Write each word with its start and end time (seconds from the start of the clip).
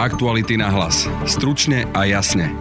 Aktuality 0.00 0.56
na 0.56 0.72
hlas. 0.72 1.04
Stručne 1.28 1.84
a 1.92 2.08
jasne. 2.08 2.56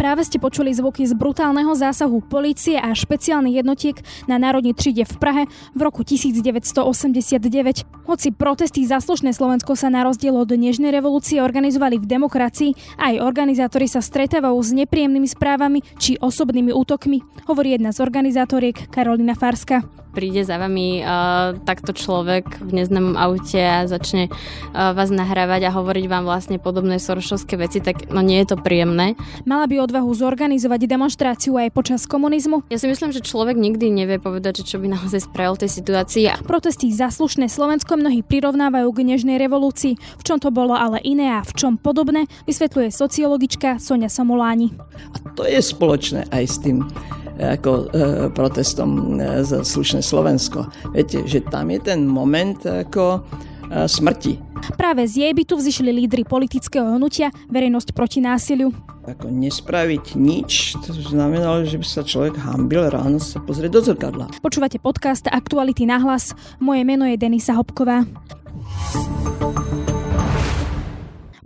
Práve 0.00 0.24
ste 0.24 0.40
počuli 0.40 0.72
zvuky 0.72 1.04
z 1.04 1.12
brutálneho 1.12 1.76
zásahu 1.76 2.24
policie 2.24 2.80
a 2.80 2.96
špeciálnych 2.96 3.60
jednotiek 3.60 4.00
na 4.24 4.40
Národní 4.40 4.72
tříde 4.72 5.04
v 5.04 5.14
Prahe 5.20 5.44
v 5.76 5.80
roku 5.84 6.08
1989. 6.08 8.08
Hoci 8.08 8.32
protesty 8.32 8.88
za 8.88 9.04
Slovensko 9.04 9.76
sa 9.76 9.92
na 9.92 10.00
rozdiel 10.00 10.32
od 10.32 10.48
dnešnej 10.48 10.88
revolúcie 10.88 11.44
organizovali 11.44 12.00
v 12.00 12.08
demokracii, 12.08 12.96
aj 12.96 13.20
organizátori 13.20 13.92
sa 13.92 14.00
stretávajú 14.00 14.56
s 14.56 14.72
nepríjemnými 14.72 15.28
správami 15.28 15.84
či 16.00 16.16
osobnými 16.16 16.72
útokmi, 16.72 17.20
hovorí 17.44 17.76
jedna 17.76 17.92
z 17.92 18.00
organizátoriek 18.00 18.88
Karolina 18.88 19.36
Farska 19.36 20.03
príde 20.14 20.46
za 20.46 20.56
vami 20.62 21.02
uh, 21.02 21.58
takto 21.66 21.90
človek 21.90 22.62
v 22.62 22.70
neznámom 22.70 23.18
aute 23.18 23.58
a 23.58 23.90
začne 23.90 24.30
uh, 24.30 24.94
vás 24.94 25.10
nahrávať 25.10 25.66
a 25.66 25.74
hovoriť 25.74 26.04
vám 26.06 26.24
vlastne 26.24 26.62
podobné 26.62 27.02
soršovské 27.02 27.58
veci, 27.58 27.82
tak 27.82 28.14
no 28.14 28.22
nie 28.22 28.38
je 28.46 28.54
to 28.54 28.56
príjemné. 28.62 29.18
Mala 29.42 29.66
by 29.66 29.82
odvahu 29.82 30.14
zorganizovať 30.14 30.86
demonstráciu 30.86 31.58
aj 31.58 31.74
počas 31.74 32.06
komunizmu? 32.06 32.62
Ja 32.70 32.78
si 32.78 32.86
myslím, 32.86 33.10
že 33.10 33.26
človek 33.26 33.58
nikdy 33.58 33.90
nevie 33.90 34.22
povedať, 34.22 34.62
že 34.62 34.70
čo 34.70 34.76
by 34.78 34.94
naozaj 34.94 35.26
spravil 35.26 35.58
tej 35.58 35.70
situácii. 35.74 36.46
Protesty 36.46 36.94
za 36.94 37.10
slušné 37.10 37.50
Slovensko 37.50 37.98
mnohí 37.98 38.22
prirovnávajú 38.22 38.88
k 38.94 39.00
nežnej 39.02 39.42
revolúcii. 39.42 39.98
V 39.98 40.22
čom 40.22 40.38
to 40.38 40.54
bolo 40.54 40.78
ale 40.78 41.02
iné 41.02 41.34
a 41.34 41.42
v 41.42 41.52
čom 41.56 41.74
podobné, 41.74 42.30
vysvetľuje 42.46 42.94
sociologička 42.94 43.82
Sonia 43.82 44.12
Samoláni. 44.12 44.76
A 45.14 45.16
to 45.34 45.42
je 45.48 45.58
spoločné 45.58 46.30
aj 46.30 46.44
s 46.44 46.56
tým 46.60 46.86
ako 47.38 47.70
e, 47.70 47.84
protestom 48.30 49.18
e, 49.18 49.42
za 49.42 49.66
slušné 49.66 50.00
Slovensko. 50.02 50.70
Viete, 50.94 51.26
že 51.26 51.42
tam 51.42 51.70
je 51.70 51.80
ten 51.82 52.06
moment 52.06 52.58
ako 52.62 53.20
e, 53.70 53.88
smrti. 53.90 54.38
Práve 54.78 55.04
z 55.04 55.28
jej 55.28 55.32
bytu 55.36 55.60
vzýšli 55.60 55.90
lídry 55.92 56.22
politického 56.24 56.96
hnutia 56.96 57.28
Verejnosť 57.52 57.92
proti 57.92 58.24
násiliu. 58.24 58.72
Ako 59.04 59.28
nespraviť 59.28 60.16
nič, 60.16 60.80
to 60.80 60.96
znamenalo, 60.96 61.68
že 61.68 61.76
by 61.76 61.84
sa 61.84 62.00
človek 62.00 62.40
hambil 62.40 62.88
ráno 62.88 63.20
sa 63.20 63.36
pozrieť 63.36 63.70
do 63.76 63.80
zrkadla. 63.84 64.26
Počúvate 64.40 64.80
podcast 64.80 65.28
Aktuality 65.28 65.84
na 65.84 66.00
hlas. 66.00 66.32
Moje 66.56 66.88
meno 66.88 67.04
je 67.04 67.20
Denisa 67.20 67.52
Hopková. 67.52 68.08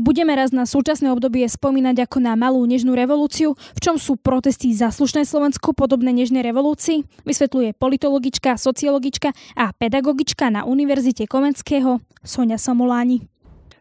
Budeme 0.08 0.32
raz 0.32 0.56
na 0.56 0.64
súčasné 0.64 1.12
obdobie 1.12 1.44
spomínať 1.44 2.08
ako 2.08 2.24
na 2.24 2.32
malú 2.32 2.64
nežnú 2.64 2.96
revolúciu, 2.96 3.52
v 3.76 3.80
čom 3.84 4.00
sú 4.00 4.16
protesty 4.16 4.72
za 4.72 4.88
slušné 4.88 5.28
Slovensko 5.28 5.76
podobné 5.76 6.16
nežnej 6.16 6.40
revolúcii, 6.40 7.04
vysvetľuje 7.28 7.76
politologička, 7.76 8.56
sociologička 8.56 9.36
a 9.52 9.68
pedagogička 9.76 10.48
na 10.48 10.64
Univerzite 10.64 11.28
Komenského 11.28 12.00
Sonia 12.24 12.56
Samoláni 12.56 13.20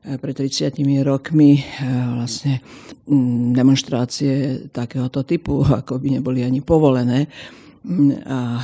pred 0.03 0.35
30 0.35 0.75
rokmi 1.03 1.59
eh, 1.59 1.63
vlastne 2.15 2.63
demonstrácie 3.55 4.67
takéhoto 4.71 5.23
typu, 5.23 5.63
ako 5.63 5.99
by 5.99 6.19
neboli 6.19 6.43
ani 6.43 6.59
povolené, 6.59 7.27
a 8.27 8.59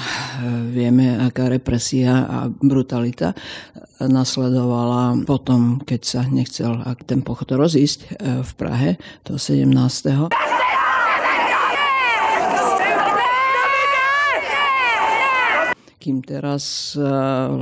vieme, 0.67 1.15
aká 1.15 1.47
represia 1.47 2.27
a 2.27 2.37
brutalita 2.51 3.31
nasledovala 4.03 5.23
potom, 5.23 5.79
keď 5.79 6.01
sa 6.03 6.21
nechcel 6.27 6.75
ten 7.07 7.23
pochod 7.23 7.47
rozísť 7.55 7.99
e, 8.03 8.07
v 8.43 8.51
Prahe, 8.59 8.89
toho 9.23 9.39
17 9.39 9.71
kým 16.03 16.19
teraz 16.19 16.91
e, 16.99 17.07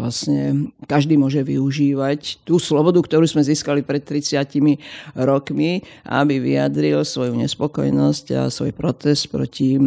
vlastne 0.01 0.73
každý 0.89 1.13
môže 1.13 1.45
využívať 1.45 2.41
tú 2.41 2.57
slobodu, 2.57 2.97
ktorú 2.97 3.29
sme 3.29 3.45
získali 3.45 3.85
pred 3.85 4.01
30 4.01 4.81
rokmi, 5.13 5.85
aby 6.09 6.41
vyjadril 6.41 7.05
svoju 7.05 7.37
nespokojnosť 7.37 8.25
a 8.33 8.41
svoj 8.49 8.73
protest 8.73 9.29
proti 9.29 9.77
e, 9.77 9.81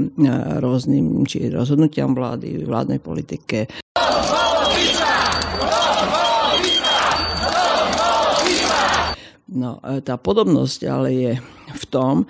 rôznym 0.62 1.26
či 1.26 1.50
rozhodnutiam 1.50 2.14
vlády, 2.14 2.62
vládnej 2.62 3.02
politike. 3.02 3.66
No, 9.50 9.82
e, 9.82 9.98
tá 9.98 10.14
podobnosť 10.14 10.80
ale 10.86 11.08
je 11.10 11.32
v 11.74 11.84
tom, 11.90 12.22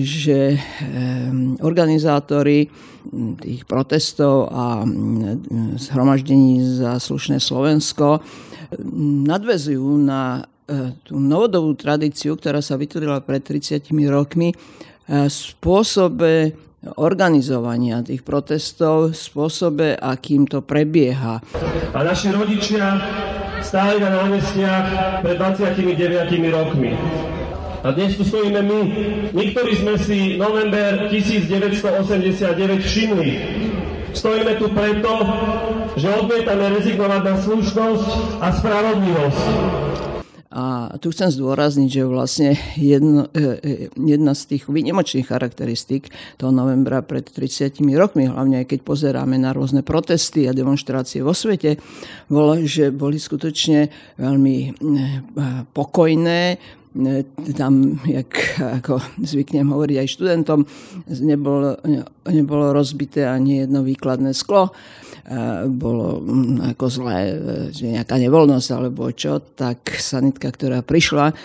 že 0.00 0.56
organizátori 1.60 2.72
tých 3.40 3.68
protestov 3.68 4.48
a 4.48 4.84
zhromaždení 5.76 6.80
za 6.80 6.96
slušné 6.96 7.36
Slovensko 7.36 8.24
nadvezujú 9.28 9.96
na 10.04 10.44
e, 10.68 10.92
tú 11.00 11.16
novodobú 11.16 11.72
tradíciu, 11.72 12.36
ktorá 12.36 12.60
sa 12.60 12.76
vytvorila 12.76 13.24
pred 13.24 13.40
30 13.40 13.80
rokmi, 14.12 14.52
e, 14.52 14.56
spôsobe 15.24 16.52
organizovania 17.00 18.04
tých 18.04 18.22
protestov, 18.22 19.16
spôsobe, 19.16 19.96
akým 19.96 20.44
to 20.44 20.60
prebieha. 20.60 21.40
A 21.96 21.98
naši 22.04 22.28
rodičia 22.28 23.00
stáli 23.64 23.98
na 23.98 24.14
námestiach 24.14 25.20
pred 25.24 25.36
29 25.40 26.52
rokmi. 26.52 26.92
A 27.78 27.94
dnes 27.94 28.18
tu 28.18 28.26
stojíme 28.26 28.58
my. 28.58 28.80
Niektorí 29.30 29.78
sme 29.78 29.94
si 30.02 30.34
november 30.34 31.06
1989 31.14 32.82
všimli. 32.82 33.28
Stojíme 34.10 34.58
tu 34.58 34.66
preto, 34.74 35.22
že 35.94 36.10
odmietame 36.10 36.74
rezignovať 36.74 37.22
na 37.22 37.34
slušnosť 37.38 38.08
a 38.42 38.46
spravodlivosť. 38.50 39.46
A 40.48 40.96
tu 40.98 41.14
chcem 41.14 41.30
zdôrazniť, 41.30 41.88
že 41.92 42.02
vlastne 42.08 42.50
jedno, 42.74 43.30
e, 43.30 43.62
e, 43.62 43.74
jedna 43.94 44.34
z 44.34 44.56
tých 44.56 44.66
výnimočných 44.66 45.28
charakteristík 45.28 46.10
toho 46.34 46.50
novembra 46.50 47.04
pred 47.04 47.22
30 47.30 47.78
rokmi, 47.94 48.26
hlavne 48.26 48.64
aj 48.64 48.74
keď 48.74 48.80
pozeráme 48.82 49.38
na 49.38 49.54
rôzne 49.54 49.86
protesty 49.86 50.50
a 50.50 50.56
demonstrácie 50.56 51.22
vo 51.22 51.36
svete, 51.36 51.78
bolo, 52.26 52.58
že 52.64 52.90
boli 52.90 53.20
skutočne 53.22 53.92
veľmi 54.18 54.56
e, 54.66 54.70
pokojné, 55.70 56.58
tam, 57.54 58.02
jak 58.04 58.58
ako 58.82 58.98
zvyknem 59.22 59.70
hovoriť 59.70 59.96
aj 60.02 60.08
študentom, 60.10 60.66
nebolo, 61.22 61.78
nebolo 62.26 62.74
rozbité 62.74 63.30
ani 63.30 63.62
jedno 63.62 63.86
výkladné 63.86 64.34
sklo. 64.34 64.74
Bolo 65.68 66.24
mm, 66.24 66.72
ako 66.72 66.84
zlé, 66.88 67.36
že 67.68 67.92
nejaká 67.92 68.16
nevoľnosť 68.16 68.68
alebo 68.72 69.12
čo, 69.12 69.44
tak 69.44 69.92
sanitka, 70.00 70.48
ktorá 70.48 70.80
prišla, 70.80 71.36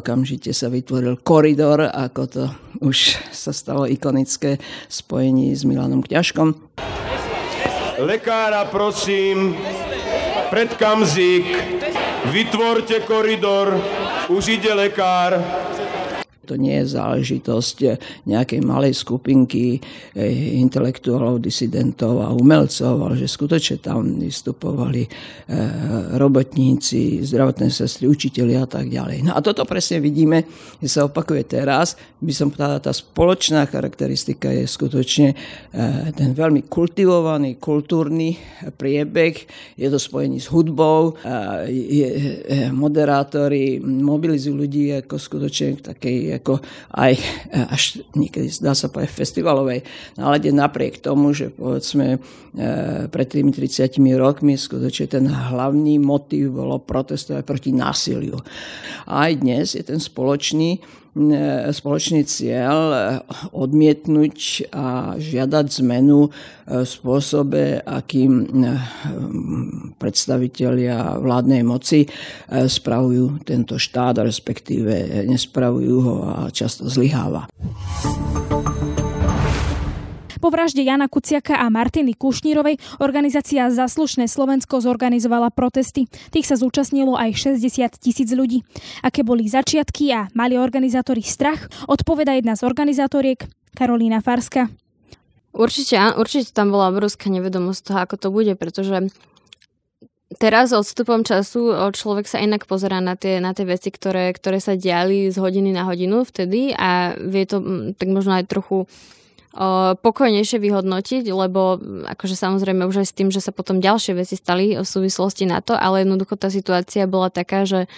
okamžite 0.00 0.48
sa 0.56 0.72
vytvoril 0.72 1.20
koridor, 1.20 1.92
ako 1.92 2.22
to 2.24 2.44
už 2.80 3.20
sa 3.28 3.52
stalo 3.52 3.84
ikonické 3.84 4.56
spojení 4.88 5.52
s 5.52 5.68
Milanom 5.68 6.00
Kňažkom. 6.00 6.56
Lekára 8.00 8.64
prosím, 8.72 9.52
pred 10.48 10.72
kamzík, 10.80 11.44
vytvorte 12.32 13.04
koridor, 13.04 13.76
už 14.28 14.48
ide 14.48 14.74
lekár. 14.74 15.40
To 16.48 16.56
nie 16.56 16.80
je 16.80 16.96
záležitosť 16.96 17.76
nejakej 18.24 18.60
malej 18.64 18.96
skupinky 18.96 19.78
eh, 19.78 20.60
intelektuálov, 20.60 21.44
disidentov 21.44 22.24
a 22.24 22.32
umelcov, 22.32 23.04
ale 23.04 23.14
že 23.20 23.28
skutočne 23.28 23.84
tam 23.84 24.16
vystupovali 24.16 25.04
eh, 25.04 25.10
robotníci, 26.16 27.20
zdravotné 27.24 27.68
sestry, 27.68 28.08
učiteľi 28.08 28.54
a 28.56 28.66
tak 28.66 28.88
ďalej. 28.88 29.28
No 29.28 29.36
a 29.36 29.44
toto 29.44 29.68
presne 29.68 30.00
vidíme, 30.00 30.48
že 30.80 30.88
sa 30.88 31.04
opakuje 31.04 31.44
teraz. 31.44 32.00
By 32.18 32.32
som 32.32 32.48
povedala, 32.48 32.80
tá 32.80 32.90
spoločná 32.90 33.68
charakteristika 33.68 34.48
je 34.48 34.64
skutočne 34.64 35.28
eh, 35.32 36.08
ten 36.16 36.32
veľmi 36.32 36.66
kultivovaný 36.66 37.60
kultúrny 37.60 38.40
priebeh. 38.74 39.34
Je 39.76 39.88
to 39.92 40.00
spojený 40.00 40.40
s 40.40 40.48
hudbou, 40.50 41.14
moderátori 42.72 43.78
mobilizujú 43.82 44.54
ľudí 44.54 44.84
ako 45.04 45.14
skutočne 45.18 45.82
takej 45.82 46.37
ako 46.38 46.62
aj 46.94 47.12
až 47.74 47.82
niekedy 48.14 48.48
dá 48.62 48.72
sa 48.72 48.88
povedať 48.88 49.12
festivalovej 49.14 49.80
nálade 50.16 50.50
napriek 50.54 51.02
tomu, 51.02 51.34
že 51.34 51.50
povedzme 51.52 52.16
e, 52.16 52.18
pred 53.10 53.26
tými 53.28 53.50
30 53.54 53.98
rokmi 54.16 54.54
skutočne 54.54 55.06
ten 55.06 55.24
hlavný 55.26 55.98
motív 56.00 56.58
bolo 56.58 56.80
protestovať 56.82 57.42
proti 57.44 57.70
násiliu. 57.74 58.38
A 59.06 59.30
aj 59.30 59.32
dnes 59.40 59.66
je 59.74 59.82
ten 59.84 60.00
spoločný 60.00 60.80
spoločný 61.72 62.22
cieľ 62.28 62.78
e, 62.92 63.00
odmietnúť 63.54 64.68
a 64.72 65.16
žiadať 65.16 65.66
zmenu 65.82 66.28
v 66.28 66.32
e, 66.32 66.84
spôsobe, 66.84 67.80
akým 67.82 68.46
predstavitelia 69.96 71.18
vládnej 71.18 71.62
moci 71.64 72.06
spravujú 72.48 73.42
tento 73.46 73.80
štát, 73.80 74.20
respektíve 74.22 75.24
nespravujú 75.26 75.96
ho 76.02 76.16
a 76.28 76.34
často 76.52 76.86
zlyháva. 76.86 77.48
Po 80.38 80.54
vražde 80.54 80.86
Jana 80.86 81.10
Kuciaka 81.10 81.58
a 81.58 81.66
Martiny 81.66 82.14
Kušnírovej 82.14 82.78
organizácia 83.02 83.66
Zaslušné 83.74 84.30
Slovensko 84.30 84.78
zorganizovala 84.78 85.50
protesty. 85.50 86.06
Tých 86.30 86.46
sa 86.46 86.54
zúčastnilo 86.54 87.18
aj 87.18 87.58
60 87.58 87.98
tisíc 87.98 88.30
ľudí. 88.30 88.62
Aké 89.02 89.26
boli 89.26 89.50
začiatky 89.50 90.14
a 90.14 90.30
mali 90.38 90.54
organizátori 90.54 91.26
strach, 91.26 91.66
odpoveda 91.90 92.38
jedna 92.38 92.54
z 92.54 92.62
organizátoriek 92.62 93.50
Karolína 93.74 94.22
Farska. 94.22 94.70
Určite, 95.50 95.98
určite 96.14 96.54
tam 96.54 96.70
bola 96.70 96.94
obrovská 96.94 97.26
nevedomosť 97.34 97.80
toho, 97.82 97.98
ako 97.98 98.14
to 98.14 98.28
bude, 98.30 98.54
pretože 98.54 99.10
teraz 100.38 100.70
odstupom 100.70 101.26
času 101.26 101.90
človek 101.90 102.30
sa 102.30 102.38
inak 102.38 102.70
pozerá 102.70 103.02
na 103.02 103.18
tie, 103.18 103.42
na 103.42 103.58
tie 103.58 103.66
veci, 103.66 103.90
ktoré, 103.90 104.30
ktoré 104.30 104.62
sa 104.62 104.78
diali 104.78 105.34
z 105.34 105.36
hodiny 105.42 105.74
na 105.74 105.82
hodinu 105.82 106.22
vtedy 106.22 106.70
a 106.78 107.18
vie 107.18 107.42
to 107.42 107.58
tak 107.98 108.06
možno 108.06 108.38
aj 108.38 108.46
trochu 108.46 108.86
pokojnejšie 109.98 110.62
vyhodnotiť, 110.62 111.24
lebo 111.34 111.82
akože 112.06 112.38
samozrejme 112.38 112.86
už 112.86 113.02
aj 113.02 113.08
s 113.10 113.16
tým, 113.16 113.28
že 113.34 113.42
sa 113.42 113.50
potom 113.50 113.82
ďalšie 113.82 114.14
veci 114.14 114.38
stali 114.38 114.78
v 114.78 114.86
súvislosti 114.86 115.50
na 115.50 115.58
to, 115.58 115.74
ale 115.74 116.06
jednoducho 116.06 116.38
tá 116.38 116.46
situácia 116.46 117.10
bola 117.10 117.26
taká, 117.26 117.66
že 117.66 117.90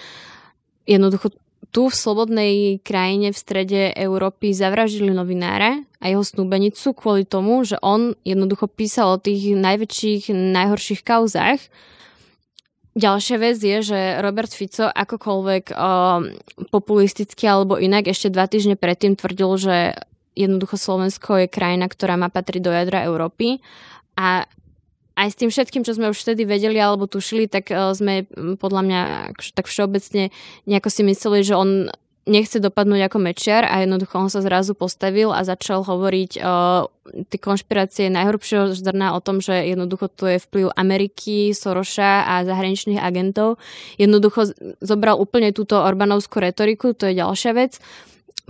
jednoducho 0.89 1.29
tu 1.71 1.87
v 1.87 1.95
slobodnej 1.95 2.53
krajine 2.83 3.31
v 3.31 3.37
strede 3.37 3.81
Európy 3.95 4.51
zavraždili 4.51 5.13
novinára 5.13 5.85
a 6.01 6.05
jeho 6.09 6.25
snúbenicu 6.25 6.91
kvôli 6.97 7.23
tomu, 7.23 7.63
že 7.63 7.79
on 7.79 8.17
jednoducho 8.27 8.67
písal 8.67 9.15
o 9.15 9.21
tých 9.21 9.55
najväčších, 9.55 10.33
najhorších 10.33 11.01
kauzách. 11.05 11.61
Ďalšia 12.91 13.37
vec 13.39 13.55
je, 13.55 13.77
že 13.87 13.99
Robert 14.19 14.51
Fico 14.51 14.83
akokoľvek 14.83 15.71
o, 15.71 15.75
populisticky 16.75 17.47
alebo 17.47 17.79
inak 17.79 18.11
ešte 18.11 18.27
dva 18.27 18.51
týždne 18.51 18.75
predtým 18.75 19.15
tvrdil, 19.15 19.51
že 19.55 19.75
jednoducho 20.35 20.79
Slovensko 20.79 21.45
je 21.45 21.47
krajina, 21.51 21.91
ktorá 21.91 22.15
má 22.15 22.31
patriť 22.31 22.61
do 22.63 22.71
jadra 22.71 23.03
Európy 23.07 23.59
a 24.15 24.47
aj 25.11 25.27
s 25.27 25.37
tým 25.37 25.51
všetkým, 25.51 25.83
čo 25.83 25.93
sme 25.93 26.09
už 26.09 26.23
vtedy 26.23 26.47
vedeli 26.47 26.79
alebo 26.79 27.05
tušili, 27.05 27.45
tak 27.51 27.69
sme 27.69 28.25
podľa 28.57 28.81
mňa 28.81 29.01
tak 29.53 29.67
všeobecne 29.67 30.31
nejako 30.65 30.89
si 30.89 31.01
mysleli, 31.03 31.39
že 31.43 31.53
on 31.53 31.91
nechce 32.29 32.61
dopadnúť 32.61 33.09
ako 33.09 33.17
mečiar 33.17 33.65
a 33.65 33.81
jednoducho 33.81 34.13
on 34.13 34.29
sa 34.29 34.45
zrazu 34.45 34.77
postavil 34.77 35.33
a 35.33 35.41
začal 35.41 35.81
hovoriť 35.81 36.31
o 36.39 36.87
tie 37.27 37.39
konšpirácie 37.41 38.13
najhrubšieho 38.13 38.71
zdrna 38.77 39.17
o 39.17 39.19
tom, 39.19 39.41
že 39.41 39.57
jednoducho 39.73 40.05
to 40.07 40.29
je 40.29 40.37
vplyv 40.37 40.69
Ameriky, 40.77 41.51
Soroša 41.51 42.29
a 42.29 42.45
zahraničných 42.45 43.01
agentov. 43.01 43.57
Jednoducho 43.97 44.53
zobral 44.79 45.17
úplne 45.17 45.49
túto 45.49 45.81
Orbánovskú 45.81 46.39
retoriku, 46.39 46.93
to 46.93 47.09
je 47.09 47.19
ďalšia 47.19 47.51
vec 47.57 47.81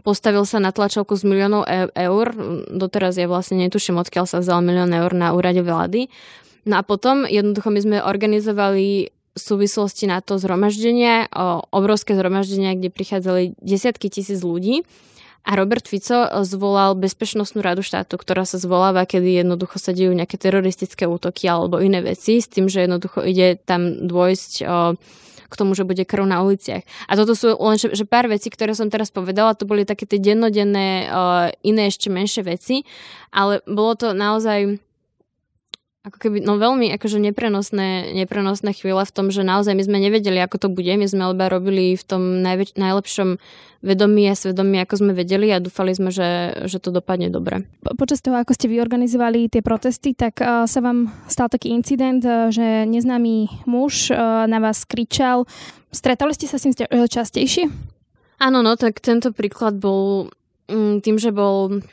postavil 0.01 0.43
sa 0.43 0.59
na 0.59 0.73
tlačovku 0.73 1.13
z 1.15 1.23
miliónov 1.23 1.63
e- 1.69 1.93
eur. 1.95 2.33
Doteraz 2.69 3.15
ja 3.15 3.29
vlastne 3.29 3.61
netuším, 3.61 4.01
odkiaľ 4.01 4.25
sa 4.25 4.41
vzal 4.41 4.65
milión 4.65 4.91
eur 4.91 5.13
na 5.13 5.31
úrade 5.31 5.61
vlády. 5.61 6.09
No 6.65 6.77
a 6.77 6.85
potom 6.85 7.25
jednoducho 7.25 7.69
my 7.73 7.79
sme 7.81 7.97
organizovali 8.05 9.09
súvislosti 9.35 10.11
na 10.11 10.19
to 10.19 10.35
zhromaždenie, 10.35 11.31
obrovské 11.71 12.15
zhromaždenia, 12.15 12.75
kde 12.75 12.91
prichádzali 12.91 13.55
desiatky 13.63 14.11
tisíc 14.11 14.43
ľudí. 14.43 14.83
A 15.41 15.57
Robert 15.57 15.89
Fico 15.89 16.29
zvolal 16.45 16.93
Bezpečnostnú 16.93 17.65
radu 17.65 17.81
štátu, 17.81 18.13
ktorá 18.21 18.45
sa 18.45 18.61
zvoláva, 18.61 19.09
kedy 19.09 19.41
jednoducho 19.41 19.81
sa 19.81 19.89
dejú 19.89 20.13
nejaké 20.13 20.37
teroristické 20.37 21.09
útoky 21.09 21.49
alebo 21.49 21.81
iné 21.81 22.05
veci, 22.05 22.37
s 22.37 22.45
tým, 22.45 22.69
že 22.69 22.85
jednoducho 22.85 23.25
ide 23.25 23.57
tam 23.57 24.05
dôjsť 24.05 24.51
o, 24.61 24.93
k 25.51 25.59
tomu, 25.59 25.75
že 25.75 25.83
bude 25.83 26.07
krv 26.07 26.23
na 26.23 26.39
uliciach. 26.39 26.87
A 27.11 27.19
toto 27.19 27.35
sú 27.35 27.51
len 27.59 27.75
že, 27.75 27.91
že 27.91 28.07
pár 28.07 28.31
vecí, 28.31 28.47
ktoré 28.47 28.71
som 28.71 28.87
teraz 28.87 29.11
povedala, 29.11 29.53
to 29.53 29.67
boli 29.67 29.83
také 29.83 30.07
tie 30.07 30.23
dennodenné 30.23 31.11
o, 31.11 31.51
iné 31.67 31.91
ešte 31.91 32.07
menšie 32.07 32.47
veci, 32.47 32.87
ale 33.35 33.59
bolo 33.67 33.99
to 33.99 34.15
naozaj 34.15 34.79
ako 36.01 36.17
keby, 36.17 36.41
no 36.41 36.57
veľmi 36.57 36.89
akože 36.97 37.21
neprenosné, 37.21 38.17
neprenosné 38.17 38.73
chvíle 38.73 39.05
v 39.05 39.13
tom, 39.13 39.29
že 39.29 39.45
naozaj 39.45 39.77
my 39.77 39.83
sme 39.85 39.97
nevedeli, 40.01 40.41
ako 40.41 40.57
to 40.65 40.67
bude. 40.73 40.89
My 40.89 41.05
sme 41.05 41.29
iba 41.29 41.45
robili 41.45 41.93
v 41.93 42.01
tom 42.01 42.41
najväč- 42.41 42.73
najlepšom 42.73 43.37
vedomí 43.85 44.25
a 44.25 44.33
svedomí, 44.33 44.81
ako 44.81 44.97
sme 44.97 45.13
vedeli 45.13 45.53
a 45.53 45.61
dúfali 45.61 45.93
sme, 45.93 46.09
že, 46.09 46.57
že 46.65 46.81
to 46.81 46.89
dopadne 46.89 47.29
dobre. 47.29 47.69
Po, 47.85 47.93
počas 47.93 48.17
toho, 48.25 48.33
ako 48.41 48.57
ste 48.57 48.73
vyorganizovali 48.73 49.53
tie 49.53 49.61
protesty, 49.61 50.17
tak 50.17 50.41
uh, 50.41 50.65
sa 50.65 50.81
vám 50.81 51.13
stal 51.29 51.53
taký 51.53 51.69
incident, 51.69 52.25
uh, 52.25 52.49
že 52.49 52.89
neznámy 52.89 53.65
muž 53.69 54.09
uh, 54.09 54.49
na 54.49 54.57
vás 54.57 54.81
kričal. 54.89 55.45
Stretali 55.93 56.33
ste 56.33 56.49
sa 56.49 56.57
s 56.57 56.65
tým 56.65 56.73
častejšie? 56.89 57.69
Áno, 58.41 58.65
no 58.65 58.73
tak 58.73 59.05
tento 59.05 59.29
príklad 59.29 59.77
bol 59.77 60.33
um, 60.65 60.97
tým, 60.97 61.21
že 61.21 61.29
bol 61.29 61.85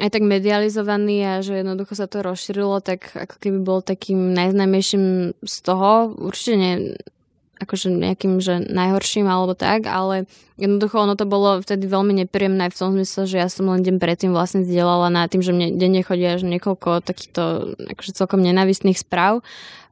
aj 0.00 0.08
tak 0.08 0.24
medializovaný 0.24 1.16
a 1.26 1.32
že 1.44 1.60
jednoducho 1.60 1.92
sa 1.92 2.08
to 2.08 2.24
rozšírilo, 2.24 2.80
tak 2.80 3.12
ako 3.12 3.36
keby 3.36 3.58
bol 3.60 3.80
takým 3.84 4.32
najznámejším 4.32 5.36
z 5.44 5.56
toho. 5.60 6.16
Určite 6.16 6.54
nie, 6.56 6.74
akože 7.62 7.88
nejakým, 7.88 8.42
že 8.42 8.60
najhorším 8.66 9.30
alebo 9.30 9.54
tak, 9.54 9.86
ale 9.86 10.26
jednoducho 10.58 10.98
ono 10.98 11.14
to 11.14 11.24
bolo 11.24 11.62
vtedy 11.62 11.86
veľmi 11.86 12.12
nepríjemné 12.22 12.68
v 12.68 12.76
tom 12.76 12.92
zmysle, 12.94 13.24
že 13.24 13.36
ja 13.38 13.48
som 13.48 13.70
len 13.70 13.86
deň 13.86 13.96
predtým 14.02 14.30
vlastne 14.34 14.66
zdieľala 14.66 15.08
na 15.08 15.26
tým, 15.30 15.40
že 15.40 15.54
mne 15.54 15.78
denne 15.78 16.02
chodí 16.02 16.26
až 16.26 16.44
niekoľko 16.44 17.02
takýchto 17.02 17.74
akože 17.94 18.10
celkom 18.14 18.42
nenavistných 18.42 18.98
správ, 18.98 19.40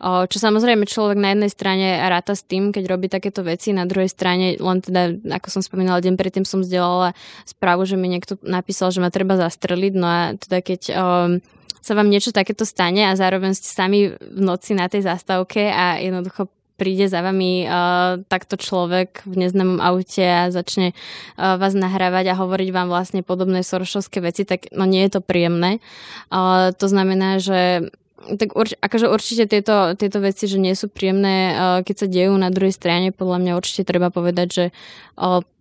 čo 0.02 0.36
samozrejme 0.40 0.88
človek 0.88 1.18
na 1.20 1.36
jednej 1.36 1.50
strane 1.52 1.86
ráta 2.08 2.32
s 2.32 2.42
tým, 2.44 2.72
keď 2.72 2.84
robí 2.88 3.06
takéto 3.12 3.44
veci, 3.44 3.72
na 3.76 3.84
druhej 3.84 4.08
strane 4.08 4.56
len 4.56 4.78
teda, 4.80 5.16
ako 5.40 5.48
som 5.48 5.62
spomínala, 5.64 6.04
deň 6.04 6.14
predtým 6.16 6.44
som 6.48 6.64
zdieľala 6.64 7.12
správu, 7.44 7.84
že 7.84 8.00
mi 8.00 8.08
niekto 8.08 8.40
napísal, 8.40 8.92
že 8.92 9.04
ma 9.04 9.12
treba 9.12 9.36
zastreliť, 9.36 9.92
no 9.96 10.06
a 10.06 10.20
teda 10.36 10.58
keď 10.64 10.80
um, 10.92 11.32
sa 11.80 11.96
vám 11.96 12.12
niečo 12.12 12.30
takéto 12.30 12.68
stane 12.68 13.08
a 13.08 13.16
zároveň 13.16 13.56
ste 13.56 13.68
sami 13.72 14.12
v 14.12 14.40
noci 14.40 14.76
na 14.76 14.86
tej 14.86 15.08
zastávke 15.08 15.72
a 15.72 15.96
jednoducho 16.00 16.48
príde 16.80 17.12
za 17.12 17.20
vami 17.20 17.68
uh, 17.68 18.24
takto 18.24 18.56
človek 18.56 19.28
v 19.28 19.44
neznámom 19.44 19.84
aute 19.84 20.24
a 20.24 20.48
začne 20.48 20.96
uh, 20.96 21.60
vás 21.60 21.76
nahrávať 21.76 22.32
a 22.32 22.38
hovoriť 22.40 22.72
vám 22.72 22.88
vlastne 22.88 23.20
podobné 23.20 23.60
sorošovské 23.60 24.24
veci, 24.24 24.48
tak 24.48 24.72
no 24.72 24.88
nie 24.88 25.04
je 25.04 25.12
to 25.12 25.20
príjemné. 25.20 25.84
Uh, 26.32 26.72
to 26.72 26.88
znamená, 26.88 27.36
že 27.36 27.92
tak 28.20 28.52
urč, 28.52 28.76
akože 28.76 29.08
určite 29.08 29.44
tieto, 29.48 29.96
tieto 29.96 30.20
veci, 30.20 30.44
že 30.44 30.60
nie 30.60 30.76
sú 30.76 30.92
príjemné, 30.92 31.56
keď 31.88 31.96
sa 31.96 32.06
dejú 32.08 32.36
na 32.36 32.52
druhej 32.52 32.76
strane, 32.76 33.16
podľa 33.16 33.40
mňa 33.40 33.52
určite 33.56 33.88
treba 33.88 34.12
povedať, 34.12 34.48
že 34.52 34.64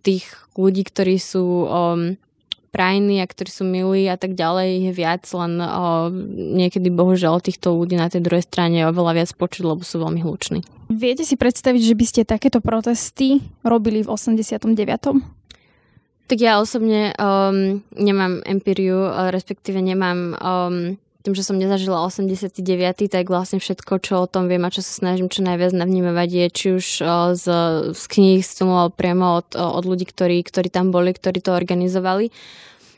tých 0.04 0.28
ľudí, 0.60 0.84
ktorí 0.84 1.16
sú 1.16 1.64
prajní 2.70 3.18
a 3.20 3.26
ktorí 3.26 3.50
sú 3.50 3.66
milí 3.66 4.06
a 4.06 4.14
tak 4.14 4.38
ďalej 4.38 4.90
je 4.90 4.92
viac, 4.94 5.26
len 5.34 5.58
o, 5.58 6.10
niekedy 6.58 6.88
bohužiaľ 6.88 7.42
týchto 7.42 7.74
ľudí 7.74 7.98
na 7.98 8.06
tej 8.06 8.22
druhej 8.22 8.46
strane 8.46 8.86
oveľa 8.86 9.12
viac 9.22 9.30
počuť, 9.34 9.62
lebo 9.66 9.82
sú 9.82 9.98
veľmi 9.98 10.22
hluční. 10.22 10.62
Viete 10.90 11.26
si 11.26 11.34
predstaviť, 11.34 11.82
že 11.82 11.94
by 11.94 12.04
ste 12.06 12.20
takéto 12.26 12.62
protesty 12.62 13.42
robili 13.66 14.06
v 14.06 14.10
89. 14.10 14.70
Tak 16.30 16.38
ja 16.38 16.62
osobne 16.62 17.10
um, 17.18 17.82
nemám 17.98 18.46
empíriu, 18.46 19.10
respektíve 19.34 19.82
nemám 19.82 20.18
um, 20.38 20.94
tým, 21.20 21.36
že 21.36 21.44
som 21.44 21.60
nezažila 21.60 22.00
89. 22.08 22.56
tak 23.12 23.28
vlastne 23.28 23.60
všetko, 23.60 23.92
čo 24.00 24.24
o 24.24 24.30
tom 24.30 24.48
viem 24.48 24.64
a 24.64 24.72
čo 24.72 24.80
sa 24.80 24.92
snažím 24.92 25.28
čo 25.28 25.44
najviac 25.44 25.76
navnímavať 25.76 26.28
je 26.32 26.46
či 26.48 26.66
už 26.80 26.86
z, 27.36 27.46
z 27.92 28.02
kníh, 28.08 28.40
z 28.40 28.50
filmov, 28.56 28.96
priamo 28.96 29.44
od, 29.44 29.52
od 29.56 29.84
ľudí, 29.84 30.08
ktorí, 30.08 30.40
ktorí 30.40 30.72
tam 30.72 30.88
boli, 30.88 31.12
ktorí 31.12 31.44
to 31.44 31.52
organizovali. 31.52 32.32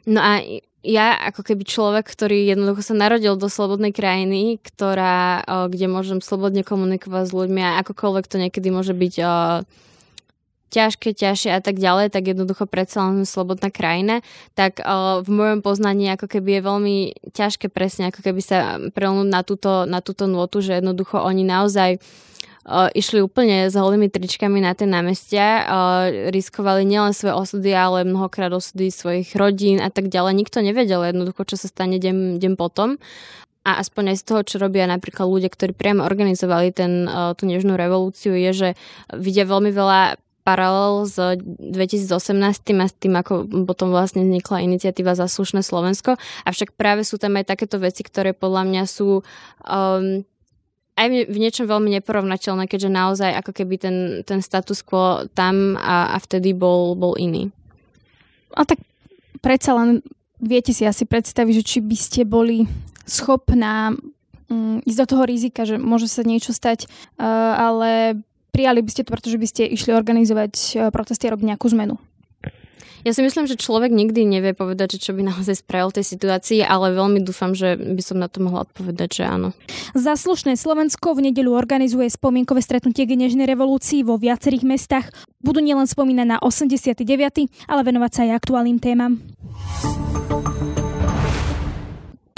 No 0.07 0.23
a 0.23 0.39
ja 0.83 1.15
ako 1.15 1.47
keby 1.47 1.63
človek, 1.63 2.11
ktorý 2.11 2.51
jednoducho 2.51 2.83
sa 2.83 2.95
narodil 2.99 3.39
do 3.39 3.47
slobodnej 3.47 3.95
krajiny, 3.95 4.59
ktorá, 4.59 5.47
kde 5.71 5.87
môžem 5.87 6.19
slobodne 6.19 6.67
komunikovať 6.67 7.31
s 7.31 7.33
ľuďmi 7.35 7.63
a 7.63 7.79
akokoľvek 7.87 8.27
to 8.27 8.37
niekedy 8.43 8.69
môže 8.75 8.91
byť 8.91 9.15
ťažké, 10.73 11.13
ťažšie 11.13 11.53
a 11.53 11.61
tak 11.61 11.77
ďalej, 11.77 12.09
tak 12.09 12.33
jednoducho 12.33 12.65
predsa 12.65 13.13
len 13.13 13.29
slobodná 13.29 13.69
krajina, 13.69 14.25
tak 14.57 14.81
uh, 14.81 15.21
v 15.21 15.29
mojom 15.29 15.61
poznaní 15.61 16.09
ako 16.09 16.33
keby 16.33 16.59
je 16.59 16.63
veľmi 16.65 16.97
ťažké 17.37 17.69
presne 17.69 18.09
ako 18.09 18.25
keby 18.25 18.41
sa 18.41 18.81
prelnúť 18.97 19.29
na 19.29 19.45
túto, 19.45 19.85
na 19.85 20.01
túto 20.01 20.25
notu, 20.25 20.65
že 20.65 20.81
jednoducho 20.81 21.21
oni 21.21 21.45
naozaj 21.45 22.01
uh, 22.01 22.89
išli 22.97 23.21
úplne 23.21 23.69
s 23.69 23.77
holými 23.77 24.09
tričkami 24.09 24.65
na 24.65 24.73
tie 24.73 24.89
námestia, 24.89 25.47
uh, 25.47 25.65
riskovali 26.33 26.89
nielen 26.89 27.13
svoje 27.13 27.37
osudy, 27.37 27.71
ale 27.77 28.09
mnohokrát 28.09 28.49
osudy 28.49 28.89
svojich 28.89 29.37
rodín 29.37 29.85
a 29.85 29.93
tak 29.93 30.09
ďalej. 30.09 30.41
Nikto 30.41 30.65
nevedel 30.65 31.05
jednoducho, 31.05 31.45
čo 31.45 31.61
sa 31.61 31.69
stane 31.69 32.01
deň, 32.01 32.41
deň 32.41 32.53
potom 32.57 32.97
a 33.63 33.79
aspoň 33.79 34.11
aj 34.11 34.17
z 34.19 34.25
toho, 34.27 34.41
čo 34.43 34.57
robia 34.59 34.91
napríklad 34.91 35.23
ľudia, 35.23 35.47
ktorí 35.47 35.71
priamo 35.71 36.03
organizovali 36.03 36.75
ten, 36.75 37.07
tú 37.39 37.47
nežnú 37.47 37.79
revolúciu, 37.79 38.35
je, 38.35 38.51
že 38.51 38.69
vidia 39.15 39.47
veľmi 39.47 39.71
veľa 39.71 40.19
paralel 40.43 41.07
s 41.07 41.17
2018 41.39 42.11
a 42.83 42.87
s 42.87 42.95
tým, 42.99 43.15
ako 43.15 43.47
potom 43.67 43.95
vlastne 43.95 44.27
vznikla 44.27 44.67
iniciatíva 44.67 45.15
za 45.15 45.31
slušné 45.31 45.63
Slovensko. 45.63 46.19
Avšak 46.47 46.75
práve 46.75 47.07
sú 47.07 47.19
tam 47.19 47.39
aj 47.39 47.55
takéto 47.55 47.79
veci, 47.79 48.03
ktoré 48.03 48.35
podľa 48.35 48.63
mňa 48.67 48.83
sú 48.91 49.23
um, 49.23 50.27
aj 50.99 51.07
v 51.31 51.37
niečom 51.39 51.65
veľmi 51.65 51.89
neporovnateľné, 51.99 52.69
keďže 52.69 52.91
naozaj 52.93 53.31
ako 53.39 53.53
keby 53.57 53.75
ten, 53.81 53.97
ten 54.29 54.45
status 54.45 54.85
quo 54.85 55.25
tam 55.33 55.79
a, 55.81 56.13
a 56.13 56.17
vtedy 56.21 56.53
bol, 56.53 56.93
bol 56.99 57.17
iný. 57.17 57.49
A 58.53 58.69
tak 58.69 58.83
predsa 59.41 59.73
len 59.79 60.05
viete 60.37 60.77
si 60.77 60.85
asi 60.85 61.09
predstaviť, 61.09 61.55
že 61.63 61.65
či 61.65 61.79
by 61.81 61.97
ste 61.97 62.21
boli 62.29 62.69
schopná 63.09 63.95
um, 64.51 64.83
ísť 64.85 64.99
do 65.01 65.07
toho 65.07 65.25
rizika, 65.25 65.65
že 65.65 65.81
môže 65.81 66.11
sa 66.11 66.27
niečo 66.27 66.53
stať, 66.53 66.91
uh, 67.17 67.57
ale 67.57 68.21
prijali 68.53 68.85
by 68.85 68.91
ste 68.93 69.03
to, 69.03 69.11
pretože 69.11 69.41
by 69.41 69.47
ste 69.49 69.63
išli 69.67 69.97
organizovať 69.97 70.53
uh, 70.77 70.81
protesty 70.93 71.27
a 71.27 71.33
robiť 71.35 71.57
nejakú 71.57 71.67
zmenu. 71.73 71.97
Ja 73.03 73.11
si 73.11 73.19
myslím, 73.27 73.51
že 73.51 73.59
človek 73.59 73.91
nikdy 73.91 74.23
nevie 74.23 74.55
povedať, 74.55 74.95
že 74.95 75.11
čo 75.11 75.13
by 75.19 75.27
naozaj 75.27 75.67
spravil 75.67 75.91
tej 75.91 76.07
situácii, 76.07 76.63
ale 76.63 76.95
veľmi 76.95 77.19
dúfam, 77.27 77.51
že 77.51 77.75
by 77.75 77.99
som 77.99 78.23
na 78.23 78.31
to 78.31 78.39
mohla 78.39 78.63
odpovedať, 78.63 79.11
že 79.11 79.25
áno. 79.27 79.49
Zaslušné 79.99 80.55
Slovensko 80.55 81.19
v 81.19 81.35
nedeľu 81.35 81.51
organizuje 81.51 82.07
spomienkové 82.07 82.63
stretnutie 82.63 83.03
k 83.03 83.19
nežnej 83.19 83.51
revolúcii 83.51 84.07
vo 84.07 84.15
viacerých 84.23 84.63
mestách. 84.63 85.11
Budú 85.43 85.59
nielen 85.59 85.91
spomínať 85.91 86.27
na 86.31 86.39
89., 86.39 87.03
ale 87.67 87.81
venovať 87.83 88.11
sa 88.15 88.21
aj 88.23 88.39
aktuálnym 88.39 88.79
témam 88.79 89.19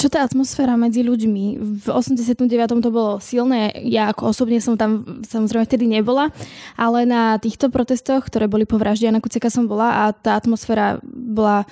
čo 0.04 0.12
tá 0.12 0.20
atmosféra 0.20 0.76
medzi 0.76 1.00
ľuďmi? 1.00 1.44
V 1.80 1.86
89. 1.88 2.44
to 2.84 2.92
bolo 2.92 3.16
silné, 3.24 3.72
ja 3.88 4.12
ako 4.12 4.36
osobne 4.36 4.60
som 4.60 4.76
tam 4.76 5.24
samozrejme 5.24 5.64
vtedy 5.64 5.88
nebola, 5.88 6.28
ale 6.76 7.08
na 7.08 7.40
týchto 7.40 7.72
protestoch, 7.72 8.28
ktoré 8.28 8.44
boli 8.44 8.68
po 8.68 8.76
vražde 8.76 9.08
Jana 9.08 9.24
Kuceka 9.24 9.48
som 9.48 9.64
bola 9.64 10.04
a 10.04 10.12
tá 10.12 10.36
atmosféra 10.36 11.00
bola 11.08 11.64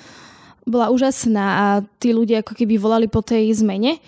bola 0.63 0.87
úžasná 0.95 1.45
a 1.59 1.65
tí 1.99 2.15
ľudia 2.15 2.39
ako 2.39 2.55
keby 2.55 2.79
volali 2.79 3.11
po 3.11 3.19
tej 3.19 3.51
zmene. 3.51 3.99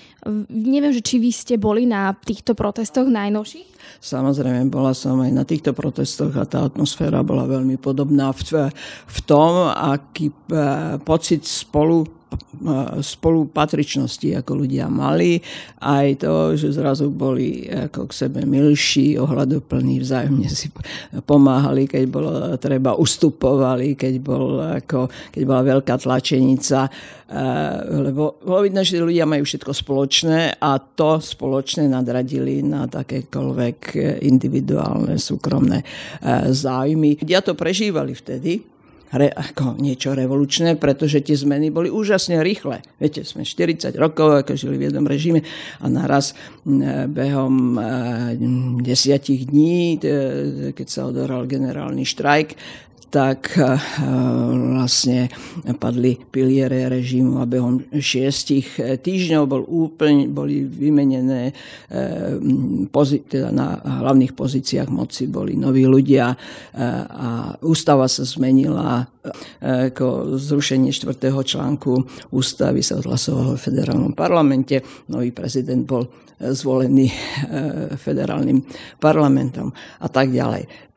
Neviem, 0.48 0.96
že 0.96 1.03
či 1.03 1.20
vy 1.20 1.27
ste 1.36 1.60
boli 1.60 1.84
na 1.84 2.15
týchto 2.15 2.55
protestoch 2.55 3.12
najnovších? 3.12 4.00
Samozrejme, 4.00 4.72
bola 4.72 4.96
som 4.96 5.20
aj 5.20 5.32
na 5.36 5.44
týchto 5.44 5.75
protestoch 5.75 6.32
a 6.39 6.48
tá 6.48 6.63
atmosféra 6.63 7.27
bola 7.27 7.44
veľmi 7.44 7.75
podobná 7.75 8.32
v, 8.32 8.72
v 8.88 9.17
tom, 9.27 9.67
aký 9.67 10.32
e, 10.32 10.36
pocit 11.03 11.44
spolu 11.44 12.08
spolupatričnosti, 13.01 14.32
ako 14.42 14.65
ľudia 14.65 14.88
mali, 14.88 15.38
aj 15.84 16.24
to, 16.24 16.56
že 16.56 16.75
zrazu 16.75 17.12
boli 17.12 17.68
ako 17.68 18.10
k 18.10 18.13
sebe 18.25 18.42
milší, 18.48 19.20
ohľadoplní, 19.20 20.00
vzájomne 20.01 20.50
si 20.50 20.72
pomáhali, 21.27 21.86
keď 21.86 22.04
bolo 22.08 22.32
treba, 22.58 22.96
ustupovali, 22.96 23.94
keď, 24.00 24.13
bol, 24.24 24.60
ako, 24.62 25.08
keď 25.32 25.42
bola 25.44 25.62
veľká 25.75 25.96
tlačenica, 26.00 26.88
lebo 27.89 28.38
bolo 28.46 28.62
vidno, 28.62 28.86
že 28.86 29.01
ľudia 29.01 29.25
majú 29.25 29.44
všetko 29.44 29.72
spoločné 29.74 30.62
a 30.62 30.77
to 30.77 31.18
spoločné 31.18 31.89
nadradili 31.89 32.62
na 32.62 32.86
takékoľvek 32.86 33.98
individuálne, 34.22 35.18
súkromné 35.18 35.82
záujmy. 36.54 37.20
Ľudia 37.25 37.42
to 37.42 37.58
prežívali 37.58 38.13
vtedy, 38.13 38.75
re, 39.14 39.30
ako 39.30 39.78
niečo 39.78 40.18
revolučné, 40.18 40.82
pretože 40.82 41.22
tie 41.22 41.38
zmeny 41.38 41.70
boli 41.70 41.94
úžasne 41.94 42.42
rýchle. 42.42 42.82
Viete, 42.98 43.22
sme 43.22 43.46
40 43.46 43.94
rokov, 44.00 44.42
ako 44.42 44.58
žili 44.58 44.82
v 44.82 44.90
jednom 44.90 45.06
režime 45.06 45.46
a 45.84 45.86
naraz 45.92 46.34
behom 47.12 47.78
desiatich 48.82 49.46
dní, 49.52 50.02
keď 50.74 50.88
sa 50.90 51.06
odohral 51.12 51.46
generálny 51.46 52.02
štrajk, 52.08 52.58
tak 53.15 53.55
eh, 53.55 53.79
vlastne 54.75 55.31
padli 55.79 56.19
piliere 56.19 56.91
režimu 56.91 57.39
a 57.39 57.48
behom 57.48 57.79
šiestich 57.95 58.75
eh, 58.75 59.00
týždňov 59.00 59.43
bol 59.48 59.63
úplne, 59.63 60.27
boli 60.27 60.67
vymenené 60.67 61.55
eh, 61.88 63.24
teda 63.31 63.55
na 63.55 63.79
hlavných 63.79 64.36
pozíciách 64.36 64.91
moci 64.91 65.31
boli 65.31 65.55
noví 65.55 65.86
ľudia 65.86 66.34
a 67.05 67.53
ústava 67.62 68.10
sa 68.10 68.25
zmenila 68.25 69.05
ako 69.62 70.36
zrušenie 70.41 70.89
štvrtého 70.89 71.38
článku 71.45 71.91
ústavy 72.34 72.81
sa 72.81 72.98
odhlasovalo 72.98 73.53
v 73.55 73.62
federálnom 73.62 74.13
parlamente. 74.17 74.81
Nový 75.12 75.29
prezident 75.29 75.86
bol 75.86 76.10
zvolený 76.39 77.13
federálnym 77.95 78.65
parlamentom 78.98 79.69
a 80.01 80.07
tak 80.10 80.34
ďalej. 80.34 80.95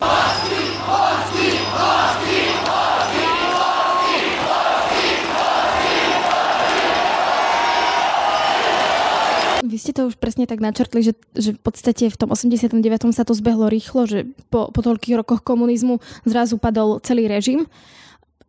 Ste 9.78 9.94
to 9.94 10.10
už 10.10 10.18
presne 10.18 10.44
tak 10.44 10.58
načrtli, 10.58 11.00
že, 11.00 11.14
že 11.32 11.54
v 11.54 11.60
podstate 11.62 12.10
v 12.10 12.18
tom 12.18 12.34
89. 12.34 12.82
sa 13.14 13.22
to 13.22 13.32
zbehlo 13.32 13.70
rýchlo, 13.70 14.04
že 14.04 14.26
po, 14.50 14.68
po 14.74 14.80
toľkých 14.82 15.22
rokoch 15.22 15.40
komunizmu 15.46 16.02
zrazu 16.26 16.58
padol 16.58 16.98
celý 17.00 17.30
režim. 17.30 17.70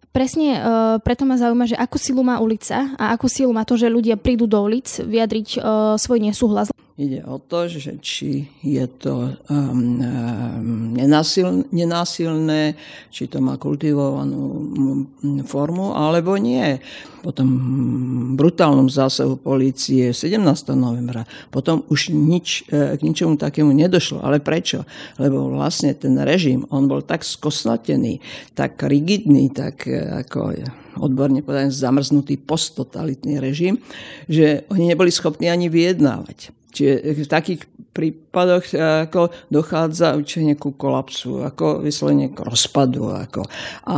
Presne 0.10 0.58
uh, 0.58 0.62
preto 0.98 1.22
ma 1.30 1.38
zaujíma, 1.38 1.70
že 1.70 1.78
akú 1.78 2.02
silu 2.02 2.26
má 2.26 2.42
ulica 2.42 2.98
a 2.98 3.14
akú 3.14 3.30
silu 3.30 3.54
má 3.54 3.62
to, 3.62 3.78
že 3.78 3.94
ľudia 3.94 4.18
prídu 4.18 4.50
do 4.50 4.58
ulic 4.58 4.90
vyjadriť 4.90 5.48
uh, 5.62 5.96
svoj 6.02 6.18
nesúhlas. 6.18 6.74
Ide 7.00 7.24
o 7.24 7.40
to, 7.40 7.72
že 7.72 7.96
či 8.04 8.52
je 8.60 8.84
to 9.00 9.32
um, 9.48 10.04
um, 10.04 10.92
nenásil, 10.92 11.64
nenásilné, 11.72 12.76
či 13.08 13.32
to 13.32 13.40
má 13.40 13.56
kultivovanú 13.56 14.68
formu, 15.48 15.96
alebo 15.96 16.36
nie. 16.36 16.76
Po 17.24 17.32
tom 17.32 17.48
brutálnom 18.36 18.92
zásahu 18.92 19.40
polície 19.40 20.12
17. 20.12 20.44
novembra 20.76 21.24
potom 21.48 21.88
už 21.88 22.12
nič, 22.12 22.68
e, 22.68 23.00
k 23.00 23.00
ničomu 23.00 23.40
takému 23.40 23.72
nedošlo. 23.72 24.20
Ale 24.20 24.44
prečo? 24.44 24.84
Lebo 25.16 25.56
vlastne 25.56 25.96
ten 25.96 26.20
režim, 26.20 26.68
on 26.68 26.92
bol 26.92 27.00
tak 27.00 27.24
skosnatený, 27.24 28.20
tak 28.60 28.76
rigidný, 28.84 29.56
tak 29.56 29.88
e, 29.88 30.04
ako 30.20 30.52
odborne 31.00 31.40
povedané 31.48 31.72
zamrznutý 31.72 32.36
posttotalitný 32.44 33.40
režim, 33.40 33.80
že 34.28 34.68
oni 34.68 34.92
neboli 34.92 35.16
schopní 35.16 35.48
ani 35.48 35.72
vyjednávať. 35.72 36.59
Čiže 36.70 37.26
v 37.26 37.30
takých 37.30 37.62
prípadoch 37.94 38.64
eh, 38.74 39.10
ako 39.10 39.34
dochádza 39.50 40.14
určite 40.16 40.54
ku 40.56 40.78
kolapsu, 40.78 41.42
ako 41.44 41.82
vyslovene 41.82 42.30
k 42.32 42.46
rozpadu. 42.46 43.10
Ako. 43.10 43.42
A 43.90 43.98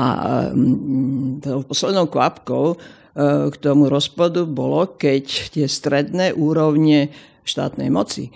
tou 1.43 1.59
poslednou 1.67 2.07
kvapkou 2.07 2.65
eh, 2.73 2.77
k 3.51 3.55
tomu 3.59 3.91
rozpadu 3.91 4.47
bolo, 4.47 4.95
keď 4.95 5.51
tie 5.51 5.65
stredné 5.67 6.31
úrovne 6.35 7.11
štátnej 7.41 7.89
moci, 7.89 8.29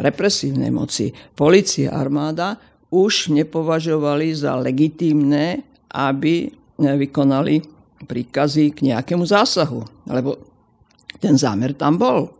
represívnej 0.00 0.72
moci, 0.72 1.12
policia, 1.36 1.92
armáda 1.92 2.56
už 2.88 3.28
nepovažovali 3.36 4.32
za 4.32 4.56
legitímne, 4.56 5.60
aby 5.92 6.48
vykonali 6.80 7.60
príkazy 8.08 8.72
k 8.72 8.78
nejakému 8.88 9.28
zásahu. 9.28 10.08
Lebo 10.08 10.40
ten 11.20 11.36
zámer 11.36 11.76
tam 11.76 12.00
bol 12.00 12.32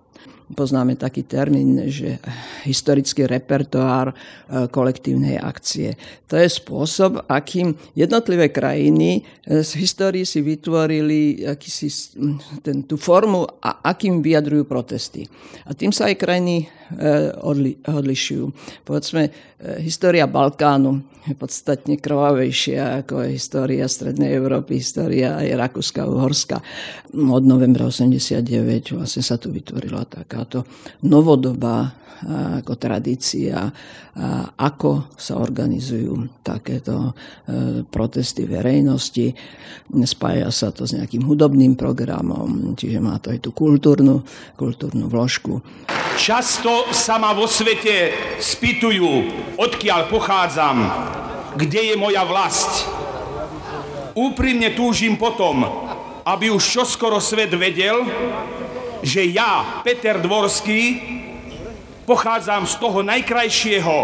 poznáme 0.53 1.01
taký 1.01 1.25
termín, 1.25 1.89
že 1.89 2.21
historický 2.69 3.25
repertoár 3.25 4.13
e, 4.13 4.15
kolektívnej 4.69 5.41
akcie. 5.41 5.97
To 6.29 6.37
je 6.37 6.49
spôsob, 6.53 7.25
akým 7.33 7.73
jednotlivé 7.97 8.53
krajiny 8.53 9.25
e, 9.45 9.65
z 9.65 9.71
histórii 9.81 10.29
si 10.29 10.45
vytvorili 10.45 11.49
akýsi, 11.49 11.89
ten, 12.61 12.85
tú 12.85 13.01
formu 13.01 13.49
a 13.65 13.81
akým 13.89 14.21
vyjadrujú 14.21 14.69
protesty. 14.69 15.25
A 15.65 15.73
tým 15.73 15.97
sa 15.97 16.13
aj 16.13 16.21
krajiny 16.21 16.69
odli, 17.43 17.79
odlišujú. 17.83 18.45
Povedzme, 18.87 19.29
história 19.83 20.29
Balkánu 20.29 21.23
je 21.25 21.33
podstatne 21.33 21.97
krvavejšia 21.97 23.01
ako 23.01 23.25
je 23.25 23.41
história 23.41 23.89
Strednej 23.89 24.37
Európy, 24.37 24.79
história 24.79 25.41
aj 25.41 25.57
Rakúska, 25.57 26.05
Uhorska. 26.05 26.61
Od 27.17 27.45
novembra 27.45 27.89
89 27.89 28.95
vlastne 28.95 29.23
sa 29.25 29.41
tu 29.41 29.49
vytvorila 29.49 30.05
takáto 30.05 30.69
novodobá 31.09 32.05
ako 32.25 32.81
tradícia, 32.81 33.69
ako 34.57 35.13
sa 35.13 35.37
organizujú 35.37 36.41
takéto 36.41 37.13
protesty 37.93 38.49
verejnosti. 38.49 39.35
Spája 40.09 40.49
sa 40.49 40.73
to 40.73 40.89
s 40.89 40.97
nejakým 40.97 41.21
hudobným 41.21 41.77
programom, 41.77 42.73
čiže 42.79 43.03
má 43.03 43.21
to 43.21 43.29
aj 43.29 43.45
tú 43.45 43.53
kultúrnu, 43.53 44.25
kultúrnu 44.57 45.05
vložku. 45.11 45.61
Často 46.15 46.95
sa 46.95 47.19
ma 47.19 47.35
vo 47.35 47.51
svete 47.51 48.15
spýtujú, 48.39 49.11
odkiaľ 49.59 50.07
pochádzam, 50.07 50.77
kde 51.59 51.91
je 51.91 51.95
moja 51.99 52.23
vlast. 52.23 52.87
Úprimne 54.15 54.71
túžim 54.79 55.19
potom, 55.19 55.67
aby 56.23 56.55
už 56.55 56.63
čoskoro 56.63 57.19
svet 57.19 57.51
vedel, 57.59 58.07
že 59.03 59.27
ja, 59.27 59.83
Peter 59.83 60.23
Dvorský, 60.23 61.03
pochádzam 62.07 62.63
z 62.71 62.75
toho 62.79 63.03
najkrajšieho, 63.03 63.99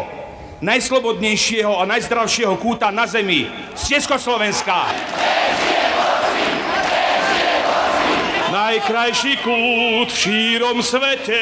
najslobodnejšieho 0.60 1.78
a 1.78 1.88
najzdravšieho 1.88 2.58
kúta 2.58 2.90
na 2.90 3.06
zemi, 3.06 3.46
z 3.78 3.82
Československa. 3.96 4.90
Najkrajší 8.60 9.40
kút 9.40 10.12
v 10.12 10.20
šírom 10.20 10.84
svete 10.84 11.40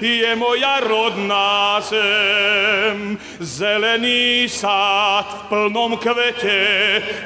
je 0.00 0.32
moja 0.32 0.80
rodná 0.80 1.76
zem. 1.84 3.20
Zelený 3.36 4.48
sád 4.48 5.28
v 5.28 5.42
plnom 5.52 6.00
kvete 6.00 6.56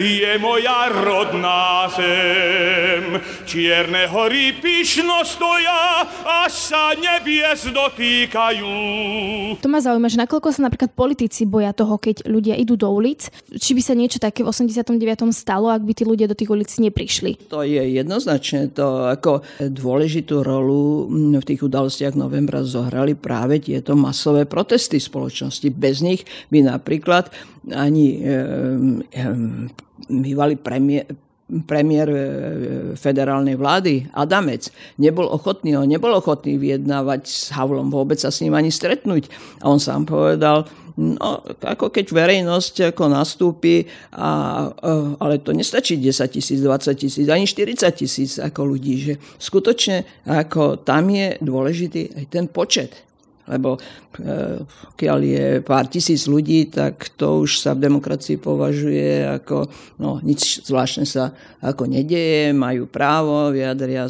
je 0.03 0.33
moja 0.43 0.91
rodná 0.91 1.87
zem. 1.95 3.23
Čierne 3.47 4.11
hory 4.11 4.59
pyšno 4.59 5.23
stoja, 5.23 6.03
až 6.27 6.53
sa 6.75 6.91
nebies 6.99 7.71
dotýkajú. 7.71 8.75
To 9.63 9.69
ma 9.71 9.79
zaujíma, 9.79 10.11
že 10.11 10.19
nakoľko 10.19 10.51
sa 10.51 10.67
napríklad 10.67 10.99
politici 10.99 11.47
boja 11.47 11.71
toho, 11.71 11.95
keď 11.95 12.27
ľudia 12.27 12.59
idú 12.59 12.75
do 12.75 12.91
ulic, 12.91 13.31
či 13.55 13.71
by 13.71 13.83
sa 13.87 13.95
niečo 13.95 14.19
také 14.19 14.43
v 14.43 14.51
89. 14.51 14.99
stalo, 15.31 15.71
ak 15.71 15.87
by 15.87 15.93
tí 15.95 16.03
ľudia 16.03 16.27
do 16.27 16.35
tých 16.35 16.51
ulic 16.51 16.75
neprišli. 16.75 17.47
To 17.55 17.63
je 17.63 17.87
jednoznačne 18.03 18.75
to, 18.75 19.12
ako 19.13 19.45
dôležitú 19.61 20.41
rolu 20.41 21.07
v 21.13 21.45
tých 21.45 21.61
udalostiach 21.61 22.17
novembra 22.17 22.65
zohrali 22.65 23.13
práve 23.13 23.61
tieto 23.61 23.93
masové 23.93 24.49
protesty 24.49 24.97
spoločnosti. 24.97 25.69
Bez 25.71 26.01
nich 26.01 26.25
by 26.49 26.65
napríklad 26.73 27.29
ani 27.71 28.19
bývalý 30.09 30.57
premiér, 30.59 31.07
premiér 31.69 32.09
e, 32.09 32.19
federálnej 32.97 33.61
vlády 33.61 34.09
Adamec 34.17 34.73
nebol 34.97 35.29
ochotný, 35.29 35.77
on 35.77 35.89
nebol 35.89 36.13
ochotný 36.17 36.57
vyjednávať 36.57 37.21
s 37.29 37.53
Havlom, 37.53 37.93
vôbec 37.93 38.17
sa 38.17 38.33
s 38.33 38.41
ním 38.41 38.57
ani 38.57 38.73
stretnúť. 38.73 39.29
A 39.61 39.69
on 39.69 39.77
sám 39.77 40.09
povedal, 40.09 40.65
No, 40.93 41.41
ako 41.65 41.89
keď 41.89 42.13
verejnosť 42.13 42.93
ako 42.93 43.09
nastúpi, 43.09 43.89
a, 44.13 44.69
ale 45.17 45.41
to 45.41 45.57
nestačí 45.57 45.97
10 45.97 46.29
tisíc, 46.29 46.61
20 46.61 46.93
tisíc, 46.93 47.27
ani 47.33 47.49
40 47.49 47.81
tisíc 47.97 48.37
ako 48.37 48.77
ľudí, 48.77 48.95
že 49.01 49.15
skutočne 49.41 50.05
ako 50.29 50.85
tam 50.85 51.09
je 51.09 51.41
dôležitý 51.41 52.13
aj 52.13 52.25
ten 52.29 52.45
počet. 52.45 52.93
Lebo 53.53 53.77
e, 53.77 53.81
keď 54.97 55.21
je 55.21 55.47
pár 55.61 55.87
tisíc 55.93 56.25
ľudí, 56.25 56.73
tak 56.73 57.13
to 57.21 57.45
už 57.45 57.61
sa 57.61 57.77
v 57.77 57.85
demokracii 57.85 58.41
považuje 58.41 59.29
ako, 59.29 59.69
no 60.01 60.19
nič 60.25 60.65
zvláštne 60.65 61.05
sa 61.05 61.37
ako 61.61 61.85
nedeje, 61.85 62.57
majú 62.57 62.89
právo, 62.89 63.53
vyjadria 63.53 64.09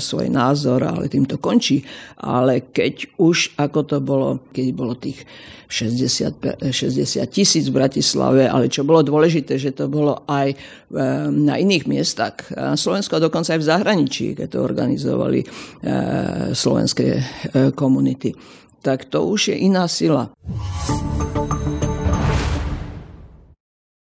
svoj 0.00 0.32
názor, 0.32 0.88
ale 0.88 1.12
tým 1.12 1.28
to 1.28 1.36
končí. 1.36 1.84
Ale 2.16 2.72
keď 2.72 3.20
už, 3.20 3.60
ako 3.60 3.80
to 3.84 3.96
bolo, 4.00 4.28
keď 4.50 4.66
bolo 4.72 4.96
tých 4.96 5.22
60, 5.68 6.70
60 6.70 7.26
tisíc 7.26 7.66
v 7.68 7.76
Bratislave, 7.82 8.46
ale 8.46 8.70
čo 8.70 8.86
bolo 8.86 9.02
dôležité, 9.02 9.58
že 9.58 9.74
to 9.74 9.90
bolo 9.90 10.22
aj 10.30 10.54
e, 10.54 10.56
na 11.30 11.58
iných 11.58 11.84
miestach. 11.90 12.38
A 12.54 12.78
dokonca 13.18 13.54
aj 13.54 13.60
v 13.60 13.68
zahraničí, 13.68 14.26
keď 14.38 14.46
to 14.56 14.58
organizovali 14.62 15.42
e, 15.42 15.46
slovenské 16.54 17.06
e, 17.18 17.22
komunity. 17.74 18.30
Tak 18.82 19.10
to 19.10 19.26
už 19.26 19.50
je 19.50 19.56
iná 19.66 19.90
sila. 19.90 20.30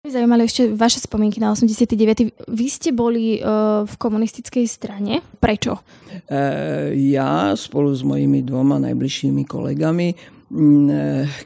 Zaujímali 0.05 0.45
ešte 0.45 0.69
vaše 0.69 1.01
spomienky 1.01 1.41
na 1.41 1.49
89. 1.49 2.47
Vy 2.47 2.67
ste 2.69 2.93
boli 2.93 3.41
uh, 3.41 3.83
v 3.89 3.93
komunistickej 3.97 4.63
strane. 4.69 5.19
Prečo? 5.41 5.81
Uh, 6.29 6.93
ja 6.93 7.57
spolu 7.57 7.89
s 7.89 8.05
mojimi 8.05 8.45
dvoma 8.45 8.77
najbližšími 8.79 9.43
kolegami 9.49 10.34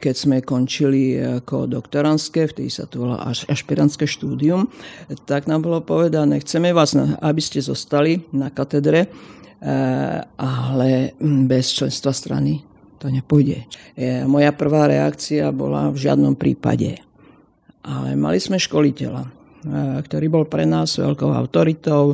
keď 0.00 0.14
sme 0.14 0.44
končili 0.44 1.16
ako 1.16 1.64
doktorantské, 1.64 2.52
vtedy 2.52 2.68
sa 2.68 2.84
to 2.84 3.08
volá 3.08 3.24
ašpirantské 3.24 4.04
štúdium, 4.04 4.68
tak 5.24 5.48
nám 5.48 5.64
bolo 5.64 5.80
povedané, 5.80 6.44
chceme 6.44 6.76
vás, 6.76 6.92
aby 6.98 7.40
ste 7.40 7.64
zostali 7.64 8.20
na 8.36 8.52
katedre, 8.52 9.08
eh, 9.08 10.20
ale 10.36 11.16
bez 11.48 11.72
členstva 11.72 12.12
strany 12.12 12.60
to 13.00 13.08
nepôjde. 13.08 13.64
Eh, 13.96 14.28
moja 14.28 14.52
prvá 14.52 14.84
reakcia 14.84 15.48
bola 15.48 15.88
v 15.88 15.96
žiadnom 15.96 16.36
prípade. 16.36 17.00
Ale 17.80 18.12
mali 18.12 18.36
sme 18.36 18.60
školiteľa, 18.60 19.24
ktorý 20.04 20.26
bol 20.28 20.44
pre 20.44 20.68
nás 20.68 21.00
veľkou 21.00 21.32
autoritou 21.32 22.12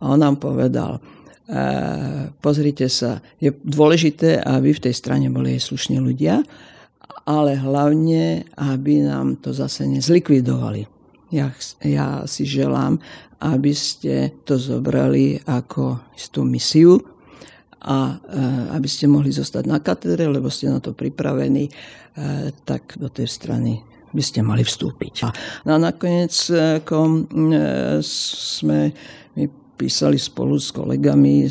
a 0.00 0.02
on 0.08 0.16
nám 0.16 0.40
povedal, 0.40 1.04
pozrite 2.40 2.88
sa, 2.88 3.20
je 3.36 3.52
dôležité, 3.52 4.40
aby 4.40 4.72
v 4.72 4.84
tej 4.88 4.94
strane 4.96 5.28
boli 5.28 5.60
aj 5.60 5.68
slušní 5.68 6.00
ľudia, 6.00 6.40
ale 7.24 7.56
hlavne, 7.56 8.44
aby 8.56 9.04
nám 9.04 9.40
to 9.40 9.52
zase 9.52 9.84
nezlikvidovali. 9.88 10.88
Ja, 11.32 11.52
ja 11.84 12.24
si 12.28 12.44
želám, 12.44 13.00
aby 13.40 13.72
ste 13.76 14.40
to 14.44 14.56
zobrali 14.56 15.40
ako 15.44 16.14
istú 16.16 16.44
misiu 16.44 17.00
a 17.84 18.16
aby 18.72 18.88
ste 18.88 19.04
mohli 19.04 19.28
zostať 19.28 19.64
na 19.68 19.80
katedre, 19.84 20.24
lebo 20.24 20.48
ste 20.48 20.72
na 20.72 20.80
to 20.80 20.96
pripravení, 20.96 21.68
tak 22.64 22.96
do 22.96 23.12
tej 23.12 23.28
strany 23.28 23.84
by 24.14 24.22
ste 24.22 24.40
mali 24.46 24.62
vstúpiť. 24.62 25.26
No 25.66 25.76
a 25.76 25.78
nakoniec 25.82 26.32
ako, 26.54 27.26
sme 28.00 28.80
my 28.92 29.23
písali 29.74 30.18
spolu 30.18 30.56
s 30.56 30.70
kolegami, 30.70 31.44
e, 31.44 31.48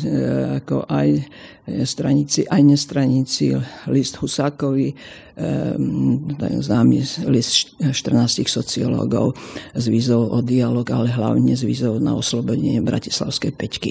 ako 0.64 0.88
aj 0.88 1.08
e, 1.12 1.22
stranici, 1.84 2.48
aj 2.48 2.60
nestranici, 2.64 3.52
list 3.92 4.16
Husákovi, 4.16 4.88
e, 4.90 4.94
známy 6.40 6.98
list 7.28 7.76
14 7.80 8.48
sociológov 8.48 9.36
s 9.76 9.84
vízou 9.92 10.32
o 10.32 10.40
dialog, 10.40 10.88
ale 10.88 11.12
hlavne 11.12 11.52
s 11.52 11.62
vízou 11.62 12.00
na 12.00 12.16
oslobodenie 12.16 12.80
Bratislavskej 12.80 13.52
peťky. 13.52 13.90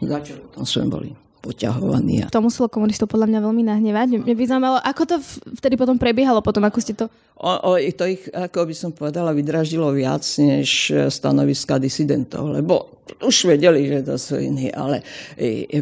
Začali 0.00 0.40
tam 0.56 0.64
sme 0.64 0.88
boli 0.88 1.10
poťahovaní. 1.40 2.28
To 2.28 2.44
muselo 2.44 2.68
komunistov 2.68 3.08
podľa 3.08 3.32
mňa 3.32 3.40
veľmi 3.40 3.64
nahnevať. 3.64 4.08
Mne 4.20 4.34
by 4.36 4.44
zaujímalo, 4.44 4.76
ako 4.84 5.02
to 5.08 5.16
vtedy 5.56 5.80
potom 5.80 5.96
prebiehalo, 5.96 6.44
potom 6.44 6.60
ako 6.68 6.78
ste 6.84 6.92
to... 6.92 7.08
O, 7.40 7.72
o, 7.72 7.80
to 7.80 8.04
ich, 8.04 8.28
ako 8.28 8.68
by 8.68 8.74
som 8.76 8.92
povedala, 8.92 9.32
vydraždilo 9.32 9.88
viac 9.96 10.20
než 10.36 10.92
stanoviska 11.08 11.80
disidentov, 11.80 12.52
lebo 12.52 12.99
už 13.18 13.50
vedeli, 13.50 13.90
že 13.90 14.06
to 14.06 14.14
sú 14.14 14.38
iní, 14.38 14.70
ale 14.70 15.02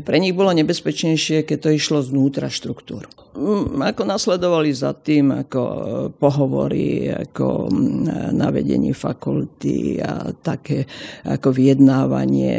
pre 0.00 0.16
nich 0.16 0.32
bolo 0.32 0.54
nebezpečnejšie, 0.56 1.44
keď 1.44 1.58
to 1.60 1.70
išlo 1.76 2.00
znútra 2.00 2.48
štruktúr. 2.48 3.04
Mm, 3.38 3.78
ako 3.94 4.02
nasledovali 4.02 4.74
za 4.74 4.90
tým, 4.98 5.30
ako 5.30 5.60
e, 5.62 5.80
pohovory, 6.10 7.06
ako 7.06 7.70
mm, 7.70 8.34
na 8.34 8.50
fakulty 8.90 10.02
a 10.02 10.34
také 10.34 10.82
ako 11.22 11.54
vyjednávanie. 11.54 12.56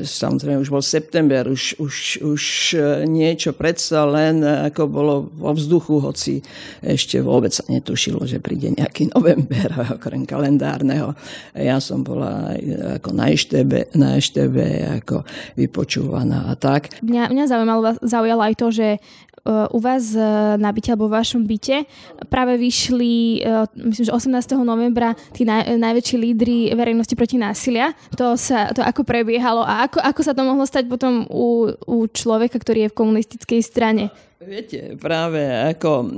Samozrejme, 0.00 0.64
už 0.64 0.72
bol 0.72 0.80
september, 0.80 1.44
už, 1.52 1.76
už, 1.76 2.24
už 2.24 2.44
e, 2.72 3.04
niečo 3.04 3.52
predsa 3.52 4.08
len 4.08 4.40
ako 4.40 4.82
bolo 4.88 5.14
vo 5.36 5.52
vzduchu, 5.52 6.00
hoci 6.00 6.40
ešte 6.80 7.20
vôbec 7.20 7.52
sa 7.52 7.68
netušilo, 7.68 8.24
že 8.24 8.40
príde 8.40 8.72
nejaký 8.72 9.12
november, 9.12 9.68
okrem 10.00 10.24
kalendárneho. 10.24 11.12
Ja 11.52 11.76
som 11.76 12.00
bola 12.00 12.56
ako 12.96 13.12
na 13.12 13.28
Eštebe, 13.28 13.92
na 13.92 14.11
Eštebe 14.18 15.00
ako 15.02 15.24
vypočúvaná 15.54 16.50
a 16.50 16.54
tak. 16.58 16.92
Mňa, 17.04 17.32
mňa 17.32 17.44
zaujímalo, 17.48 17.88
zaujalo 18.02 18.42
aj 18.42 18.54
to, 18.58 18.66
že 18.72 18.88
e, 18.96 18.98
u 19.48 19.78
vás 19.78 20.12
e, 20.12 20.22
na 20.58 20.70
byte 20.72 20.92
alebo 20.92 21.08
v 21.08 21.16
vašom 21.20 21.42
byte 21.44 21.84
práve 22.28 22.58
vyšli, 22.58 23.44
e, 23.44 23.66
myslím, 23.92 24.04
že 24.08 24.12
18. 24.12 24.60
novembra 24.62 25.14
tí 25.34 25.42
naj, 25.42 25.78
najväčší 25.78 26.16
lídry 26.18 26.56
verejnosti 26.72 27.14
proti 27.16 27.36
násilia. 27.40 27.94
To, 28.18 28.36
sa, 28.36 28.72
to 28.72 28.84
ako 28.84 29.04
prebiehalo 29.06 29.64
a 29.64 29.86
ako, 29.88 29.98
ako 30.00 30.20
sa 30.20 30.32
to 30.36 30.42
mohlo 30.44 30.64
stať 30.64 30.88
potom 30.90 31.26
u, 31.28 31.72
u 31.88 32.08
človeka, 32.10 32.60
ktorý 32.60 32.86
je 32.86 32.92
v 32.92 32.98
komunistickej 32.98 33.60
strane? 33.64 34.12
Viete, 34.42 34.98
práve 34.98 35.46
ako 35.46 36.10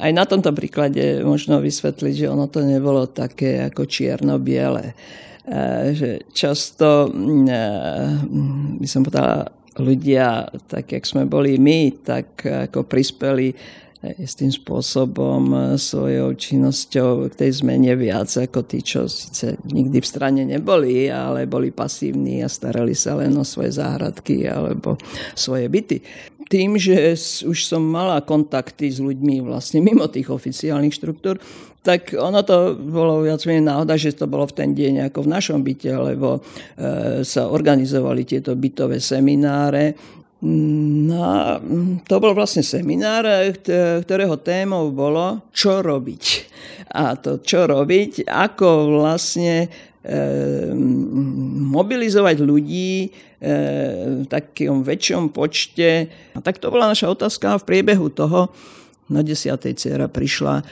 aj 0.00 0.12
na 0.16 0.24
tomto 0.24 0.48
príklade 0.56 1.20
možno 1.20 1.60
vysvetliť, 1.60 2.24
že 2.24 2.32
ono 2.32 2.48
to 2.48 2.64
nebolo 2.64 3.04
také 3.12 3.68
ako 3.68 3.84
čierno-biele 3.84 4.96
že 5.94 6.26
často, 6.34 7.10
by 8.76 8.86
som 8.90 9.06
povedala, 9.06 9.50
ľudia, 9.76 10.48
tak 10.66 10.96
jak 10.96 11.04
sme 11.04 11.28
boli 11.28 11.60
my, 11.60 12.00
tak 12.00 12.42
ako 12.42 12.88
prispeli 12.88 13.52
s 14.00 14.38
tým 14.38 14.52
spôsobom 14.52 15.74
svojou 15.76 16.32
činnosťou 16.36 17.28
k 17.32 17.34
tej 17.34 17.50
zmene 17.60 17.92
viac 17.98 18.30
ako 18.30 18.62
tí, 18.64 18.80
čo 18.80 19.04
síce 19.10 19.58
nikdy 19.66 19.98
v 19.98 20.06
strane 20.06 20.42
neboli, 20.46 21.10
ale 21.10 21.50
boli 21.50 21.74
pasívni 21.74 22.40
a 22.40 22.48
starali 22.48 22.94
sa 22.94 23.18
len 23.18 23.34
o 23.34 23.44
svoje 23.44 23.76
záhradky 23.76 24.46
alebo 24.46 24.96
svoje 25.34 25.66
byty. 25.68 26.00
Tým, 26.46 26.78
že 26.78 27.18
už 27.42 27.58
som 27.66 27.82
mala 27.82 28.22
kontakty 28.22 28.86
s 28.86 29.02
ľuďmi 29.02 29.42
vlastne 29.42 29.82
mimo 29.82 30.06
tých 30.06 30.30
oficiálnych 30.30 30.94
štruktúr, 30.94 31.42
tak 31.86 32.18
ono 32.18 32.42
to 32.42 32.74
bolo 32.74 33.22
viac 33.22 33.38
menej 33.46 33.62
náhoda, 33.62 33.94
že 33.94 34.18
to 34.18 34.26
bolo 34.26 34.42
v 34.50 34.58
ten 34.58 34.70
deň 34.74 35.06
ako 35.06 35.22
v 35.22 35.32
našom 35.38 35.62
byte, 35.62 35.86
lebo 35.94 36.38
e, 36.38 36.40
sa 37.22 37.46
organizovali 37.46 38.26
tieto 38.26 38.58
bytové 38.58 38.98
semináre. 38.98 39.94
No 40.42 41.18
a 41.22 41.62
to 42.04 42.14
bol 42.18 42.34
vlastne 42.36 42.60
seminár, 42.60 43.24
ktorého 44.02 44.36
témou 44.42 44.90
bolo, 44.90 45.48
čo 45.54 45.80
robiť. 45.80 46.24
A 46.92 47.16
to, 47.16 47.40
čo 47.40 47.64
robiť, 47.64 48.28
ako 48.28 49.00
vlastne 49.00 49.70
mobilizovať 51.66 52.36
ľudí 52.38 53.10
v 53.42 54.24
takom 54.30 54.86
väčšom 54.86 55.34
počte. 55.34 56.08
A 56.32 56.38
tak 56.40 56.62
to 56.62 56.70
bola 56.70 56.94
naša 56.94 57.10
otázka 57.10 57.58
v 57.58 57.66
priebehu 57.66 58.08
toho 58.14 58.54
na 59.06 59.22
desiatej 59.22 59.78
dcera 59.78 60.06
prišla 60.10 60.54
eh, 60.60 60.64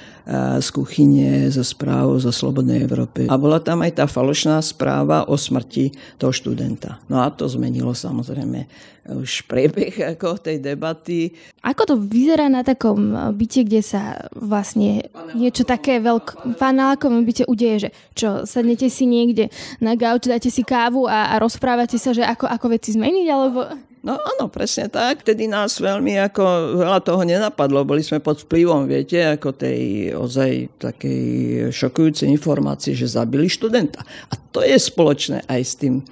z 0.59 0.68
kuchyne 0.75 1.51
zo 1.51 1.62
správou 1.62 2.18
zo 2.18 2.35
Slobodnej 2.35 2.83
Európy. 2.83 3.31
A 3.31 3.38
bola 3.38 3.62
tam 3.62 3.87
aj 3.87 4.03
tá 4.03 4.05
falošná 4.11 4.59
správa 4.62 5.27
o 5.31 5.38
smrti 5.38 5.94
toho 6.18 6.35
študenta. 6.35 6.99
No 7.07 7.23
a 7.23 7.31
to 7.31 7.47
zmenilo 7.47 7.94
samozrejme 7.94 8.66
už 9.05 9.44
priebeh 9.44 9.92
ako 10.16 10.40
tej 10.40 10.59
debaty. 10.64 11.37
Ako 11.61 11.83
to 11.85 11.94
vyzerá 12.01 12.49
na 12.51 12.66
takom 12.66 13.14
eh, 13.14 13.31
byte, 13.31 13.62
kde 13.66 13.81
sa 13.85 14.27
vlastne 14.35 15.07
niečo 15.37 15.62
také 15.62 16.03
veľk... 16.03 16.59
panelákovom 16.59 17.23
byte 17.23 17.44
udeje, 17.47 17.88
že 17.88 17.90
čo, 18.18 18.29
sadnete 18.49 18.90
si 18.90 19.07
niekde 19.07 19.53
na 19.79 19.94
gauč, 19.94 20.27
dáte 20.27 20.51
si 20.51 20.66
kávu 20.66 21.07
a, 21.07 21.31
a 21.33 21.38
rozprávate 21.38 22.01
sa, 22.01 22.11
že 22.11 22.27
ako, 22.27 22.51
ako 22.51 22.66
veci 22.73 22.90
zmeniť, 22.97 23.27
alebo... 23.31 23.61
No 24.05 24.21
áno, 24.21 24.53
presne 24.53 24.93
tak. 24.93 25.25
Vtedy 25.25 25.49
nás 25.49 25.81
veľmi 25.81 26.21
ako 26.29 26.77
veľa 26.77 27.01
toho 27.01 27.25
nenapadlo. 27.25 27.88
Boli 27.88 28.05
sme 28.05 28.21
pod 28.21 28.45
vplyvom, 28.45 28.85
viete, 28.85 29.17
ako 29.17 29.57
tej 29.57 30.12
ozaj 30.12 30.77
takej 30.77 31.25
šokujúcej 31.73 32.29
informácie, 32.29 32.93
že 32.93 33.09
zabili 33.09 33.49
študenta. 33.49 34.05
A 34.29 34.37
to 34.37 34.61
je 34.61 34.77
spoločné 34.77 35.49
aj 35.49 35.61
s 35.64 35.73
tým 35.81 36.05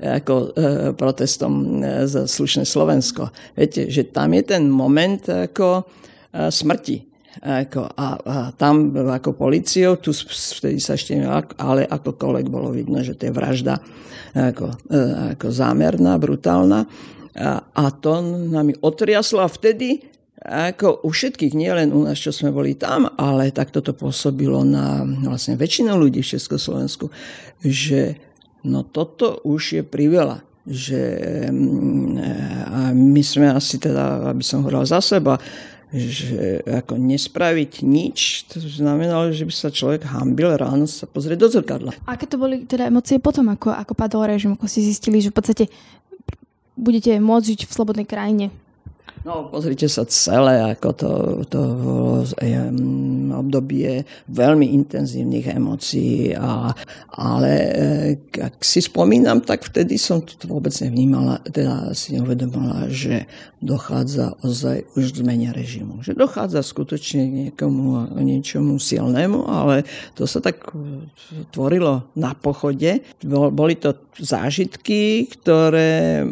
ako 0.00 0.34
e, 0.34 0.48
protestom 0.94 1.82
e, 1.82 2.06
za 2.06 2.24
slušné 2.24 2.64
Slovensko. 2.64 3.28
Viete, 3.58 3.90
že 3.90 4.08
tam 4.08 4.32
je 4.32 4.42
ten 4.46 4.70
moment 4.70 5.20
ako 5.26 5.82
e, 5.82 6.48
smrti. 6.48 7.10
Ako, 7.40 7.82
a, 7.94 8.08
a 8.18 8.36
tam 8.54 8.90
ako 8.94 9.38
policiou, 9.38 9.98
tu 9.98 10.10
vtedy 10.14 10.82
sa 10.82 10.98
ešte 10.98 11.14
ale 11.58 11.86
akokoľvek 11.86 12.46
bolo 12.50 12.74
vidno, 12.74 12.98
že 13.06 13.14
to 13.14 13.30
je 13.30 13.32
vražda 13.34 13.78
ako, 14.34 14.66
e, 14.86 15.02
ako 15.36 15.46
zámerná, 15.50 16.14
brutálna. 16.16 16.86
A, 17.38 17.84
to 17.94 18.22
nami 18.24 18.74
otriaslo 18.82 19.46
a 19.46 19.50
vtedy 19.50 20.02
ako 20.40 21.04
u 21.04 21.12
všetkých, 21.12 21.52
nielen 21.52 21.92
u 21.92 22.00
nás, 22.08 22.16
čo 22.16 22.32
sme 22.32 22.48
boli 22.48 22.72
tam, 22.72 23.12
ale 23.20 23.52
tak 23.52 23.76
toto 23.76 23.92
pôsobilo 23.92 24.64
na 24.64 25.04
vlastne 25.04 25.52
väčšinu 25.52 25.92
ľudí 25.92 26.24
v 26.24 26.32
Československu, 26.32 27.12
že 27.60 28.16
no 28.64 28.80
toto 28.80 29.44
už 29.44 29.62
je 29.76 29.82
priveľa 29.84 30.40
že 30.70 31.00
mm, 31.48 32.20
a 32.68 32.80
my 32.92 33.22
sme 33.24 33.48
asi 33.48 33.80
teda, 33.80 34.28
aby 34.28 34.44
som 34.44 34.60
hovoril 34.60 34.84
za 34.84 35.00
seba, 35.00 35.40
že 35.90 36.62
ako 36.62 36.94
nespraviť 37.00 37.82
nič, 37.82 38.46
to 38.46 38.62
znamenalo, 38.62 39.34
že 39.34 39.42
by 39.42 39.50
sa 39.50 39.74
človek 39.74 40.06
hambil 40.06 40.54
ráno 40.54 40.86
sa 40.86 41.10
pozrieť 41.10 41.38
do 41.40 41.48
zrkadla. 41.50 41.92
Aké 42.06 42.30
to 42.30 42.38
boli 42.38 42.62
teda 42.62 42.86
emócie 42.86 43.18
potom, 43.18 43.50
ako, 43.50 43.74
ako 43.74 43.92
padol 43.98 44.30
režim, 44.30 44.54
ako 44.54 44.70
ste 44.70 44.86
zistili, 44.86 45.18
že 45.18 45.34
v 45.34 45.36
podstate 45.36 45.64
budete 46.80 47.20
môcť 47.20 47.46
žiť 47.54 47.60
v 47.68 47.74
slobodnej 47.76 48.06
krajine? 48.08 48.48
No, 49.20 49.52
pozrite 49.52 49.84
sa 49.84 50.08
celé, 50.08 50.64
ako 50.64 50.88
to, 50.96 51.10
to 51.52 51.60
bolo 51.60 52.24
obdobie 53.40 54.04
veľmi 54.28 54.76
intenzívnych 54.76 55.48
emócií, 55.48 56.36
a, 56.36 56.72
ale 57.16 57.52
eh, 57.72 58.40
ak 58.40 58.60
si 58.60 58.84
spomínam, 58.84 59.40
tak 59.40 59.64
vtedy 59.64 59.96
som 59.96 60.20
to 60.20 60.36
vôbec 60.46 60.72
nevnímala, 60.84 61.40
teda 61.48 61.96
si 61.96 62.14
neuvedomila, 62.14 62.86
že 62.92 63.24
dochádza 63.60 64.40
ozaj 64.40 64.88
už 64.96 65.12
k 65.12 65.20
zmene 65.24 65.48
režimu. 65.52 66.00
Že 66.00 66.16
dochádza 66.16 66.64
skutočne 66.64 67.22
k 67.28 67.32
niekomu, 67.48 68.16
niečomu 68.20 68.80
silnému, 68.80 69.48
ale 69.48 69.84
to 70.16 70.24
sa 70.24 70.40
tak 70.40 70.72
tvorilo 71.52 72.08
na 72.16 72.32
pochode. 72.32 73.04
Boli 73.28 73.74
to 73.76 73.96
zážitky, 74.20 75.28
ktoré 75.28 76.20
eh, 76.20 76.24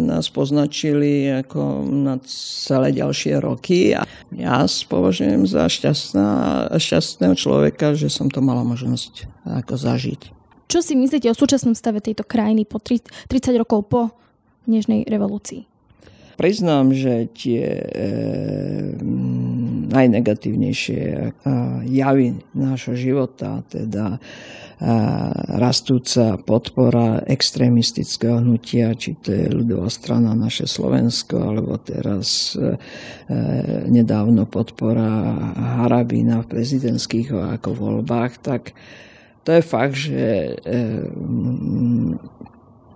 nás 0.00 0.32
poznačili 0.32 1.32
ako 1.44 1.77
na 1.84 2.18
celé 2.28 2.94
ďalšie 2.96 3.38
roky 3.40 3.94
a 3.94 4.04
ja 4.34 4.66
považujem 4.66 5.46
za 5.46 5.66
šťastná, 5.66 6.28
šťastného 6.76 7.34
človeka, 7.38 7.94
že 7.94 8.10
som 8.10 8.28
to 8.28 8.42
mala 8.42 8.64
možnosť 8.66 9.28
ako 9.46 9.74
zažiť. 9.78 10.22
Čo 10.68 10.84
si 10.84 10.92
myslíte 11.00 11.32
o 11.32 11.38
súčasnom 11.38 11.72
stave 11.72 12.04
tejto 12.04 12.28
krajiny 12.28 12.68
po 12.68 12.76
30 12.76 13.32
rokov 13.56 13.88
po 13.88 14.00
Nežnej 14.68 15.08
revolúcii? 15.08 15.64
Priznám, 16.38 16.94
že 16.94 17.26
tie 17.34 17.66
e, 17.66 17.84
najnegatívnejšie 19.90 21.02
e, 21.02 21.28
javy 21.88 22.38
nášho 22.54 22.94
života, 22.94 23.66
teda 23.66 24.22
rastúca 25.58 26.38
podpora 26.38 27.26
extrémistického 27.26 28.38
hnutia, 28.38 28.94
či 28.94 29.18
to 29.18 29.34
je 29.34 29.50
ľudová 29.50 29.90
strana 29.90 30.38
naše 30.38 30.70
Slovensko, 30.70 31.34
alebo 31.34 31.82
teraz 31.82 32.54
e, 32.54 32.78
nedávno 33.90 34.46
podpora 34.46 35.34
Harabína 35.82 36.46
v 36.46 36.50
prezidentských 36.54 37.58
ako 37.58 37.70
voľbách, 37.74 38.32
tak 38.38 38.70
to 39.42 39.50
je 39.58 39.62
fakt, 39.66 39.98
že 39.98 40.54
e, 40.62 40.80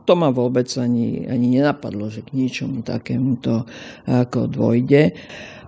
to 0.07 0.13
ma 0.15 0.31
vôbec 0.31 0.71
ani, 0.79 1.27
ani 1.27 1.59
nenapadlo, 1.59 2.15
že 2.15 2.23
k 2.23 2.31
niečomu 2.31 2.87
takému 2.87 3.43
to 3.43 3.67
ako 4.07 4.47
dvojde. 4.47 5.19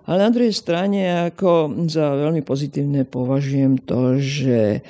Ale 0.05 0.19
na 0.21 0.31
druhej 0.31 0.53
strane 0.53 1.33
ako 1.33 1.75
za 1.89 2.13
veľmi 2.13 2.45
pozitívne 2.45 3.09
považujem 3.09 3.83
to, 3.83 4.21
že 4.21 4.85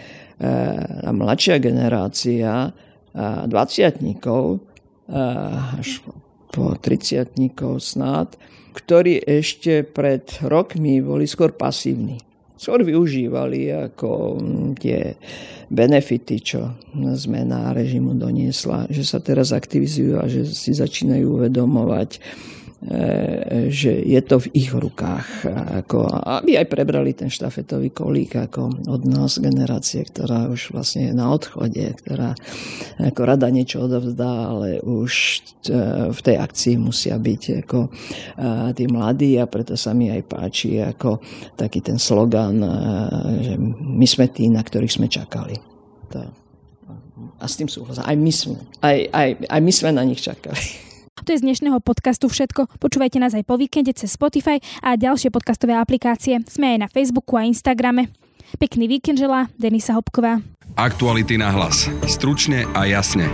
mladšia 1.11 1.63
generácia 1.63 2.75
20 3.15 3.51
až 5.79 5.89
po 6.51 6.75
30 6.79 7.35
snad, 7.79 8.39
ktorí 8.75 9.23
ešte 9.23 9.87
pred 9.87 10.27
rokmi 10.43 10.99
boli 11.03 11.27
skôr 11.27 11.55
pasívni. 11.55 12.19
Skôr 12.55 12.87
využívali 12.87 13.71
ako 13.71 14.39
tie 14.79 15.19
benefity, 15.69 16.39
čo 16.39 16.79
zmena 17.19 17.75
režimu 17.75 18.15
doniesla, 18.15 18.87
že 18.89 19.03
sa 19.03 19.19
teraz 19.19 19.51
aktivizujú 19.51 20.23
a 20.23 20.31
že 20.31 20.47
si 20.47 20.71
začínajú 20.71 21.43
uvedomovať, 21.43 22.23
že 23.73 23.93
je 24.05 24.21
to 24.21 24.45
v 24.45 24.51
ich 24.53 24.69
rukách. 24.69 25.49
Ako, 25.85 26.05
aby 26.41 26.61
aj 26.61 26.69
prebrali 26.69 27.17
ten 27.17 27.33
štafetový 27.33 27.89
kolík 27.97 28.37
ako 28.37 28.85
od 28.93 29.03
nás 29.09 29.41
generácie, 29.41 30.05
ktorá 30.05 30.53
už 30.53 30.77
vlastne 30.77 31.09
je 31.09 31.13
na 31.17 31.33
odchode, 31.33 31.81
ktorá 31.81 32.37
ako 33.01 33.21
rada 33.25 33.49
niečo 33.49 33.89
odovzdá, 33.89 34.53
ale 34.53 34.85
už 34.85 35.13
e, 35.13 35.41
v 36.13 36.21
tej 36.21 36.37
akcii 36.37 36.77
musia 36.77 37.17
byť 37.17 37.43
ako 37.65 37.79
e, 37.89 37.91
tí 38.77 38.85
mladí 38.85 39.41
a 39.41 39.49
preto 39.49 39.81
sa 39.81 39.97
mi 39.97 40.13
aj 40.13 40.23
páči 40.29 40.77
ako 40.85 41.25
taký 41.57 41.81
ten 41.81 41.97
slogan, 41.97 42.61
že 43.41 43.57
my 43.81 44.05
sme 44.05 44.29
tí, 44.29 44.53
na 44.53 44.61
ktorých 44.61 44.93
sme 44.93 45.09
čakali. 45.09 45.57
To, 46.13 46.21
a 47.41 47.45
s 47.49 47.57
tým 47.57 47.69
súhlasím. 47.69 48.05
Aj 48.05 48.17
my 48.17 48.33
sme, 48.33 48.57
aj, 48.85 48.99
aj, 49.09 49.29
aj 49.49 49.61
my 49.61 49.73
sme 49.73 49.91
na 49.97 50.05
nich 50.05 50.21
čakali. 50.21 50.94
To 51.25 51.33
je 51.33 51.41
z 51.41 51.47
dnešného 51.49 51.81
podcastu 51.81 52.29
všetko. 52.29 52.69
Počúvajte 52.85 53.17
nás 53.17 53.33
aj 53.33 53.49
po 53.49 53.57
víkende 53.57 53.97
cez 53.97 54.13
Spotify 54.13 54.61
a 54.85 54.93
ďalšie 54.93 55.33
podcastové 55.33 55.73
aplikácie. 55.73 56.45
Sme 56.45 56.77
aj 56.77 56.79
na 56.85 56.89
Facebooku 56.93 57.41
a 57.41 57.49
Instagrame. 57.49 58.13
Pekný 58.61 58.85
víkend 58.93 59.17
želá 59.17 59.49
Denisa 59.57 59.97
Hopková. 59.97 60.45
Aktuality 60.77 61.41
na 61.41 61.49
hlas. 61.49 61.89
Stručne 62.05 62.69
a 62.77 62.85
jasne. 62.85 63.33